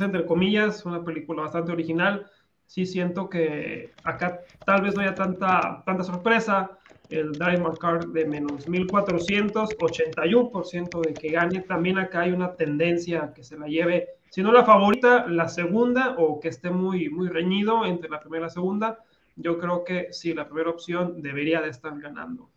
[0.00, 2.24] entre comillas, una película bastante original.
[2.64, 6.78] Sí siento que acá tal vez no haya tanta, tanta sorpresa.
[7.14, 11.60] El Drive My Car de menos 1400, 81% de que gane.
[11.60, 15.48] También acá hay una tendencia a que se la lleve, si no la favorita, la
[15.48, 18.98] segunda, o que esté muy, muy reñido entre la primera y la segunda.
[19.36, 22.50] Yo creo que sí, la primera opción debería de estar ganando.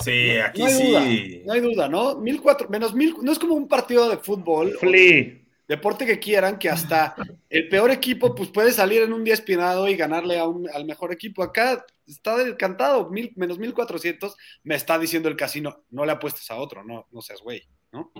[0.00, 0.88] Sí, aquí no hay sí.
[0.88, 2.16] duda, no hay duda, ¿no?
[2.16, 4.72] Mil cuatro, menos mil, no es como un partido de fútbol.
[4.78, 5.40] Flea.
[5.70, 7.14] Deporte que quieran, que hasta
[7.48, 10.84] el peor equipo pues puede salir en un día espinado y ganarle a un, al
[10.84, 11.44] mejor equipo.
[11.44, 16.56] Acá está encantado, mil, menos 1400, me está diciendo el casino, no le apuestes a
[16.56, 18.10] otro, no, no seas güey, ¿no?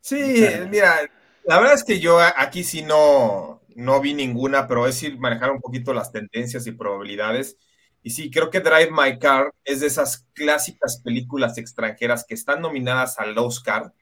[0.00, 1.10] Sí, mira,
[1.44, 5.50] la verdad es que yo aquí sí no, no vi ninguna, pero es ir manejar
[5.50, 7.56] un poquito las tendencias y probabilidades.
[8.04, 12.60] Y sí, creo que Drive My Car es de esas clásicas películas extranjeras que están
[12.60, 13.92] nominadas al Oscar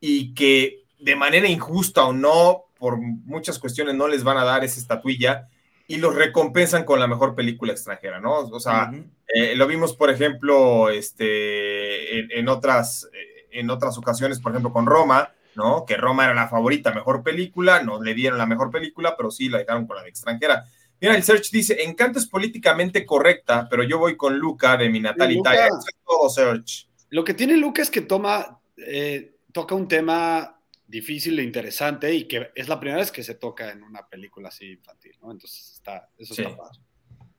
[0.00, 4.64] y que de manera injusta o no, por muchas cuestiones no les van a dar
[4.64, 5.48] esa estatuilla
[5.86, 8.38] y los recompensan con la mejor película extranjera, ¿no?
[8.38, 8.90] O sea,
[9.34, 14.86] eh, lo vimos, por ejemplo, este, en, otras, eh, en otras ocasiones, por ejemplo, con
[14.86, 15.84] Roma, ¿no?
[15.84, 19.48] Que Roma era la favorita, mejor película, no le dieron la mejor película, pero sí
[19.48, 20.64] la dejaron con la de extranjera.
[21.00, 25.00] Mira, el Search dice, Encanto es políticamente correcta, pero yo voy con Luca de mi
[25.00, 25.68] natal Italia.
[26.06, 26.88] todo Search.
[27.10, 30.61] Lo que tiene Luca es que toma, eh, toca un tema
[30.92, 34.48] difícil e interesante y que es la primera vez que se toca en una película
[34.48, 35.32] así infantil, ¿no?
[35.32, 36.42] Entonces está, eso sí.
[36.42, 36.78] está padre.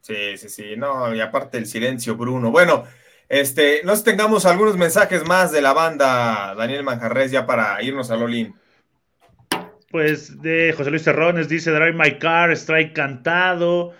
[0.01, 2.49] Sí, sí, sí, no, y aparte el silencio, Bruno.
[2.49, 2.83] Bueno,
[3.29, 8.17] este, nos tengamos algunos mensajes más de la banda, Daniel Manjarres, ya para irnos a
[8.17, 8.55] Lolín.
[9.91, 13.93] Pues de José Luis Terrones dice Drive My Car, Strike cantado.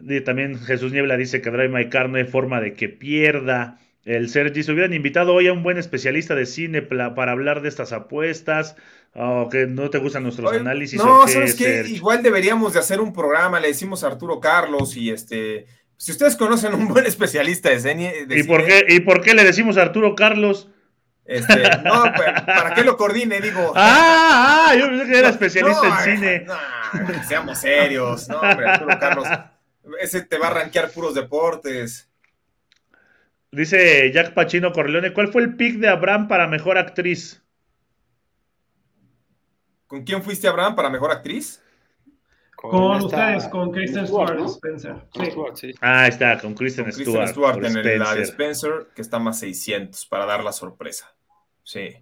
[0.00, 3.78] Y también Jesús Niebla dice que Drive My Car no hay forma de que pierda.
[4.06, 7.68] El Sergi, se hubieran invitado hoy a un buen especialista de cine para hablar de
[7.68, 8.76] estas apuestas,
[9.14, 11.02] o que no te gustan nuestros análisis.
[11.02, 11.84] No, ¿sabes qué?
[11.88, 15.66] Igual deberíamos de hacer un programa, le decimos a Arturo Carlos y este...
[15.96, 18.14] Si ustedes conocen un buen especialista de, cine...
[18.30, 20.68] ¿Y, por qué, ¿Y por qué le decimos a Arturo Carlos?
[21.24, 22.04] Este, no,
[22.46, 23.40] ¿para qué lo coordine?
[23.40, 23.72] Digo.
[23.74, 26.46] Ah, ah yo pensé que era especialista en cine.
[26.46, 29.26] No, seamos serios, no, hombre, Arturo Carlos.
[30.00, 32.08] Ese te va a rankear puros deportes.
[33.52, 37.42] Dice Jack Pachino Corleone, ¿cuál fue el pick de Abraham para mejor actriz?
[39.86, 41.62] ¿Con quién fuiste Abraham para mejor actriz?
[42.56, 44.96] Con, ustedes, con Kristen Stewart, Spencer.
[45.54, 45.74] Sí.
[45.80, 47.26] Ah, está, con Kristen, Stewart.
[47.26, 51.14] Kristen Stewart en la de Spencer, que está más 600 para dar la sorpresa.
[51.62, 51.96] Sí.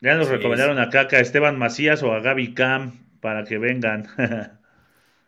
[0.00, 4.06] Ya nos recomendaron a Caca, a Esteban Macías o a Gaby Cam para que vengan.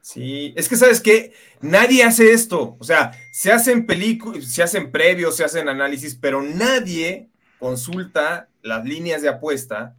[0.02, 2.76] Sí, es que sabes que nadie hace esto.
[2.78, 7.28] O sea, se hacen películas, se hacen previos, se hacen análisis, pero nadie
[7.58, 9.96] consulta las líneas de apuesta.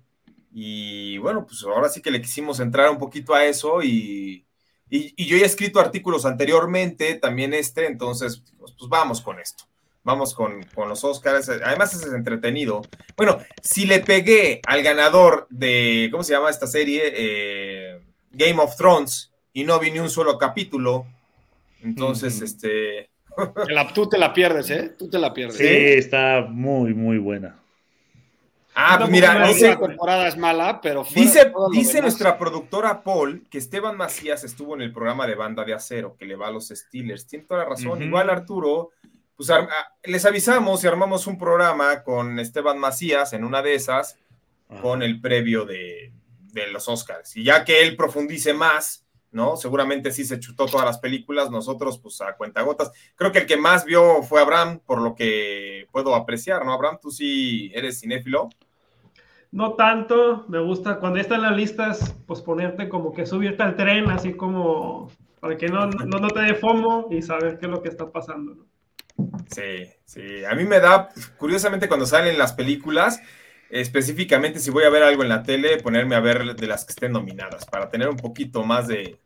[0.54, 4.46] Y bueno, pues ahora sí que le quisimos entrar un poquito a eso y,
[4.90, 9.64] y, yo he escrito artículos anteriormente, también este, entonces pues, pues vamos con esto.
[10.04, 11.48] Vamos con, con, los Oscars.
[11.48, 12.82] Además, es entretenido.
[13.16, 17.04] Bueno, si le pegué al ganador de, ¿cómo se llama esta serie?
[17.06, 18.02] Eh,
[18.32, 21.06] Game of Thrones y no vi ni un solo capítulo.
[21.84, 23.10] Entonces, este.
[23.94, 24.96] tú te la pierdes, ¿eh?
[24.98, 25.58] Tú te la pierdes.
[25.58, 27.58] Sí, está muy, muy buena.
[28.74, 33.98] Ah, pues mira, dice, temporada es mala, pero dice, dice nuestra productora Paul que Esteban
[33.98, 37.28] Macías estuvo en el programa de Banda de Acero, que le va a los Steelers.
[37.28, 38.02] Tiene toda la razón.
[38.02, 38.92] Igual Arturo,
[39.36, 39.50] pues
[40.04, 44.18] les avisamos y armamos un programa con Esteban Macías en una de esas,
[44.82, 46.14] con el previo de,
[46.54, 47.36] de los Oscars.
[47.36, 49.01] Y ya que él profundice más
[49.32, 49.56] ¿no?
[49.58, 52.92] Seguramente sí se chutó todas las películas, nosotros pues a cuentagotas.
[53.16, 56.74] Creo que el que más vio fue Abraham, por lo que puedo apreciar, ¿no?
[56.74, 58.50] Abraham, tú sí eres cinéfilo.
[59.52, 63.76] No tanto, me gusta cuando ya están las listas, pues ponerte como que subirte al
[63.76, 67.82] tren, así como para que no, no, te dé fomo y saber qué es lo
[67.82, 68.66] que está pasando, ¿no?
[69.50, 73.22] Sí, sí, a mí me da, curiosamente cuando salen las películas,
[73.70, 76.92] específicamente si voy a ver algo en la tele, ponerme a ver de las que
[76.92, 79.20] estén nominadas, para tener un poquito más de,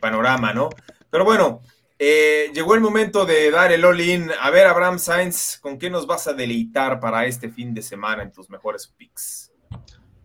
[0.00, 0.68] panorama, ¿no?
[1.10, 1.60] Pero bueno,
[1.98, 4.30] eh, llegó el momento de dar el all-in.
[4.40, 8.22] A ver, Abraham Sainz, ¿con qué nos vas a deleitar para este fin de semana
[8.22, 9.52] en tus mejores picks?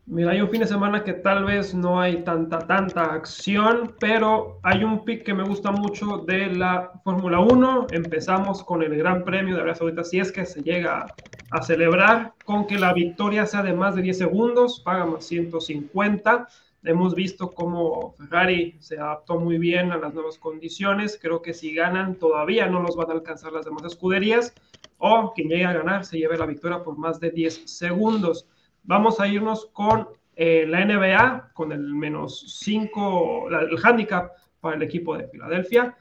[0.06, 4.60] Mira, hay un fin de semana que tal vez no hay tanta, tanta acción, pero
[4.62, 7.88] hay un pick que me gusta mucho de la Fórmula 1.
[7.92, 11.06] Empezamos con el Gran Premio de Arabia Saudita, si es que se llega
[11.52, 16.50] a celebrar, con que la victoria sea de más de 10 segundos, paga más 150.
[16.86, 21.18] Hemos visto cómo Ferrari se adaptó muy bien a las nuevas condiciones.
[21.22, 24.54] Creo que si ganan, todavía no los van a alcanzar las demás escuderías.
[24.98, 28.48] O quien llegue a ganar se lleve la victoria por más de 10 segundos.
[28.84, 34.84] Vamos a irnos con eh, la NBA, con el menos 5, el handicap para el
[34.84, 35.96] equipo de Filadelfia.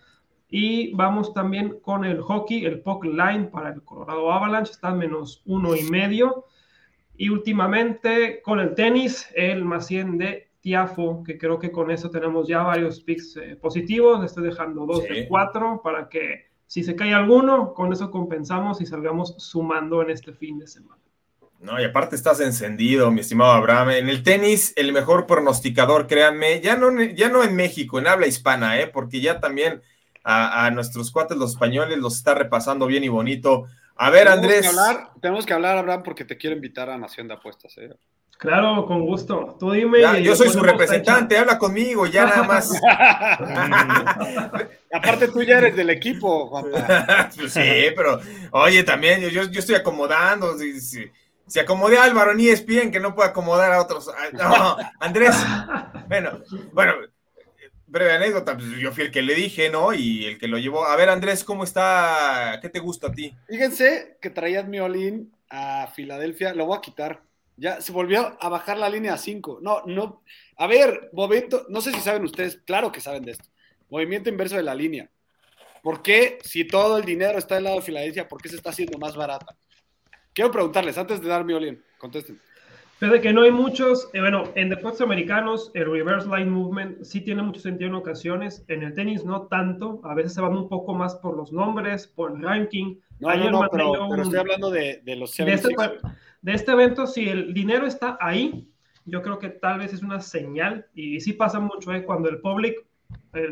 [0.48, 4.98] Y vamos también con el hockey, el puck line para el Colorado Avalanche, está en
[4.98, 6.46] menos uno y medio.
[7.16, 12.08] Y últimamente con el tenis, el más 100 de Tiafo, que creo que con eso
[12.08, 14.20] tenemos ya varios picks eh, positivos.
[14.20, 18.80] Le estoy dejando dos de cuatro para que si se cae alguno, con eso compensamos
[18.80, 21.02] y salgamos sumando en este fin de semana.
[21.60, 23.90] No, y aparte estás encendido, mi estimado Abraham.
[23.90, 28.26] En el tenis, el mejor pronosticador, créanme, ya no, ya no en México, en habla
[28.26, 28.86] hispana, ¿eh?
[28.86, 29.82] porque ya también
[30.24, 33.66] a, nuestros cuates, los españoles, los está repasando bien y bonito.
[33.96, 34.68] A ver, Andrés.
[35.20, 37.76] tenemos que hablar, Abraham, porque te quiero invitar a Nación de Apuestas.
[37.78, 37.90] ¿eh?
[38.42, 39.56] Claro, con gusto.
[39.56, 40.20] Tú dime.
[40.20, 42.72] yo soy su representante, habla conmigo, ya nada más.
[44.92, 47.30] Aparte tú ya eres del equipo, Juanpa.
[47.48, 47.60] sí,
[47.94, 48.20] pero
[48.50, 50.58] oye, también yo, yo estoy acomodando.
[50.58, 54.10] Si, acomodé a Álvaro ni es bien que no puede acomodar a otros.
[54.32, 55.36] No, Andrés.
[56.08, 56.40] Bueno,
[56.72, 56.94] bueno,
[57.86, 59.94] breve anécdota, pues yo fui el que le dije, ¿no?
[59.94, 60.84] Y el que lo llevó.
[60.84, 62.58] A ver, Andrés, ¿cómo está?
[62.60, 63.36] ¿Qué te gusta a ti?
[63.46, 67.22] Fíjense que traías mi Olin a Filadelfia, lo voy a quitar.
[67.62, 69.60] Ya se volvió a bajar la línea a 5.
[69.62, 70.24] No, no.
[70.56, 73.48] A ver, movimiento, no sé si saben ustedes, claro que saben de esto.
[73.88, 75.08] Movimiento inverso de la línea.
[75.80, 78.70] ¿Por qué, si todo el dinero está del lado de Filadelfia, por qué se está
[78.70, 79.54] haciendo más barata?
[80.32, 82.40] Quiero preguntarles, antes de dar mi Olin, contesten.
[82.98, 87.20] Pese que no hay muchos, eh, bueno, en deportes americanos el reverse line movement sí
[87.20, 90.68] tiene mucho sentido en ocasiones, en el tenis no tanto, a veces se van un
[90.68, 92.96] poco más por los nombres, por el ranking.
[93.20, 95.76] No, no, no pero, estoy hablando de, los de este,
[96.42, 98.68] de este evento, si el dinero está ahí,
[99.04, 102.04] yo creo que tal vez es una señal, y sí pasa mucho, ¿eh?
[102.04, 102.82] cuando el público,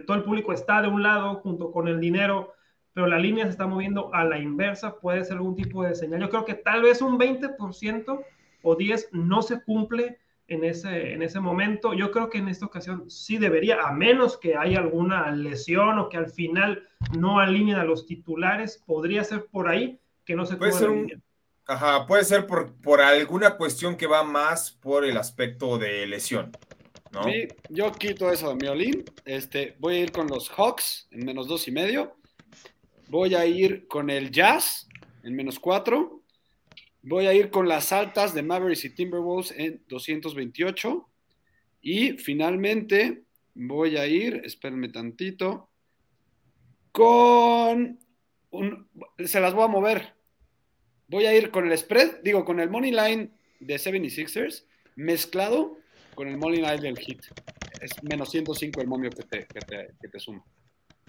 [0.06, 2.52] todo el público está de un lado junto con el dinero,
[2.92, 6.20] pero la línea se está moviendo a la inversa, puede ser algún tipo de señal.
[6.20, 8.24] Yo creo que tal vez un 20%
[8.62, 10.18] o 10 no se cumple
[10.48, 11.94] en ese, en ese momento.
[11.94, 16.08] Yo creo que en esta ocasión sí debería, a menos que haya alguna lesión o
[16.08, 20.56] que al final no alineen a los titulares, podría ser por ahí que no se
[20.56, 21.22] puede ser un,
[21.70, 26.50] Ajá, puede ser por, por alguna cuestión que va más por el aspecto de lesión.
[27.12, 27.22] ¿no?
[27.22, 31.46] Sí, yo quito eso de mi Este, voy a ir con los Hawks en menos
[31.46, 32.16] dos y medio.
[33.06, 34.88] Voy a ir con el Jazz
[35.22, 36.24] en menos cuatro.
[37.02, 41.08] Voy a ir con las altas de Mavericks y Timberwolves en 228.
[41.82, 43.22] Y finalmente
[43.54, 45.70] voy a ir, espérenme tantito,
[46.90, 48.00] con
[48.50, 48.88] un,
[49.24, 50.19] se las voy a mover.
[51.10, 54.64] Voy a ir con el spread, digo, con el money line de 76ers
[54.96, 55.76] mezclado
[56.14, 57.20] con el money line del hit.
[57.80, 60.44] Es menos 105 el momio que te, que te, suma.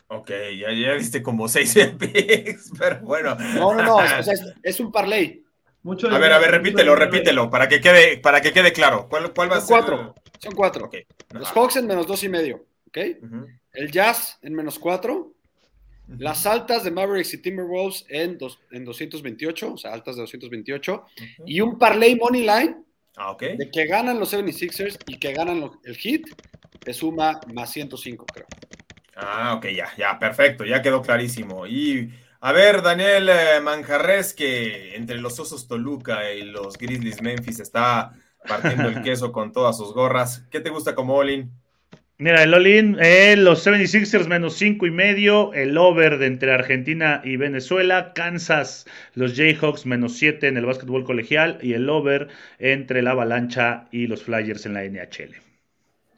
[0.07, 3.35] Ok, ya, ya viste como 6 picks, pero bueno.
[3.55, 4.29] No, no, no, es,
[4.63, 5.43] es un parlay
[5.83, 9.07] a ver, a ver, repítelo, repítelo, para que quede, para que quede claro.
[9.09, 9.77] ¿Cuál, cuál va a ser?
[9.77, 10.15] Cuatro.
[10.39, 10.89] Son cuatro.
[11.33, 12.65] Los Hawks en menos dos y medio.
[12.87, 12.97] ¿ok?
[13.73, 15.33] El Jazz en menos cuatro.
[16.17, 21.05] Las altas de Mavericks y Timberwolves en, dos, en 228, o sea, altas de 228.
[21.45, 22.77] Y un parlay money line
[23.17, 23.57] ah, okay.
[23.57, 26.27] de que ganan los 76ers y que ganan el hit,
[26.79, 28.47] te suma más 105, creo.
[29.15, 31.67] Ah, ok, ya, ya, perfecto, ya quedó clarísimo.
[31.67, 37.59] Y a ver, Daniel eh, Manjarres, que entre los Osos Toluca y los Grizzlies Memphis
[37.59, 38.13] está
[38.47, 40.47] partiendo el queso con todas sus gorras.
[40.49, 41.51] ¿Qué te gusta como Olin?
[42.21, 47.19] Mira, el Olin, eh, los 76ers menos cinco y medio, el over de entre Argentina
[47.23, 48.85] y Venezuela, Kansas,
[49.15, 52.27] los Jayhawks menos 7 en el básquetbol colegial y el over
[52.59, 55.50] entre la Avalancha y los Flyers en la NHL.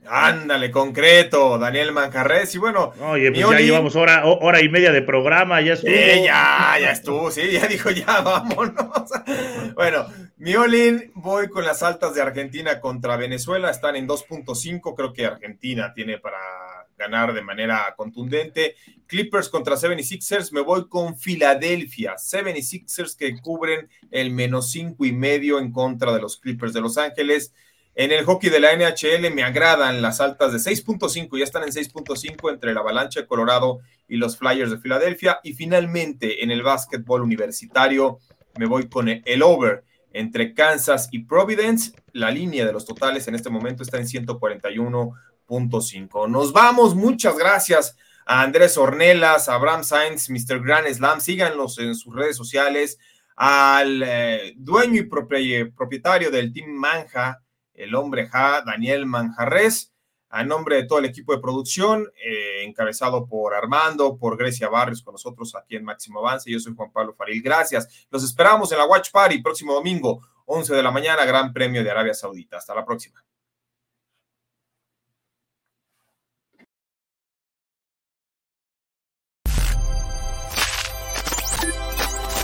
[0.07, 2.53] Ándale, concreto, Daniel Manjarres.
[2.55, 5.91] Y bueno, oye, pues ya llevamos hora, hora y media de programa, ya estuvo.
[5.91, 9.09] ya, ya estuvo, sí, ya dijo, ya vámonos.
[9.75, 10.07] bueno,
[10.37, 15.93] Miolin, voy con las altas de Argentina contra Venezuela, están en 2.5, creo que Argentina
[15.93, 16.37] tiene para
[16.97, 18.75] ganar de manera contundente.
[19.07, 25.59] Clippers contra 76ers, me voy con Filadelfia, 76ers que cubren el menos cinco y medio
[25.59, 27.53] en contra de los Clippers de Los Ángeles.
[27.95, 31.69] En el hockey de la NHL me agradan las altas de 6.5, ya están en
[31.69, 35.39] 6.5 entre la Avalancha de Colorado y los Flyers de Filadelfia.
[35.43, 38.17] Y finalmente en el básquetbol universitario
[38.57, 41.91] me voy con el over entre Kansas y Providence.
[42.13, 46.29] La línea de los totales en este momento está en 141.5.
[46.29, 47.95] Nos vamos, muchas gracias
[48.25, 50.63] a Andrés Ornelas, a Abraham Sainz, Mr.
[50.63, 51.21] Grand Slam.
[51.21, 52.97] Síganlos en sus redes sociales.
[53.35, 57.42] Al eh, dueño y propietario del Team Manja,
[57.73, 59.93] el hombre Ja, Daniel Manjarres,
[60.29, 65.03] a nombre de todo el equipo de producción, eh, encabezado por Armando, por Grecia Barrios,
[65.03, 66.49] con nosotros aquí en Máximo Avance.
[66.49, 67.41] Yo soy Juan Pablo Faril.
[67.43, 68.07] Gracias.
[68.09, 71.91] Los esperamos en la Watch Party próximo domingo, 11 de la mañana, Gran Premio de
[71.91, 72.57] Arabia Saudita.
[72.57, 73.23] Hasta la próxima.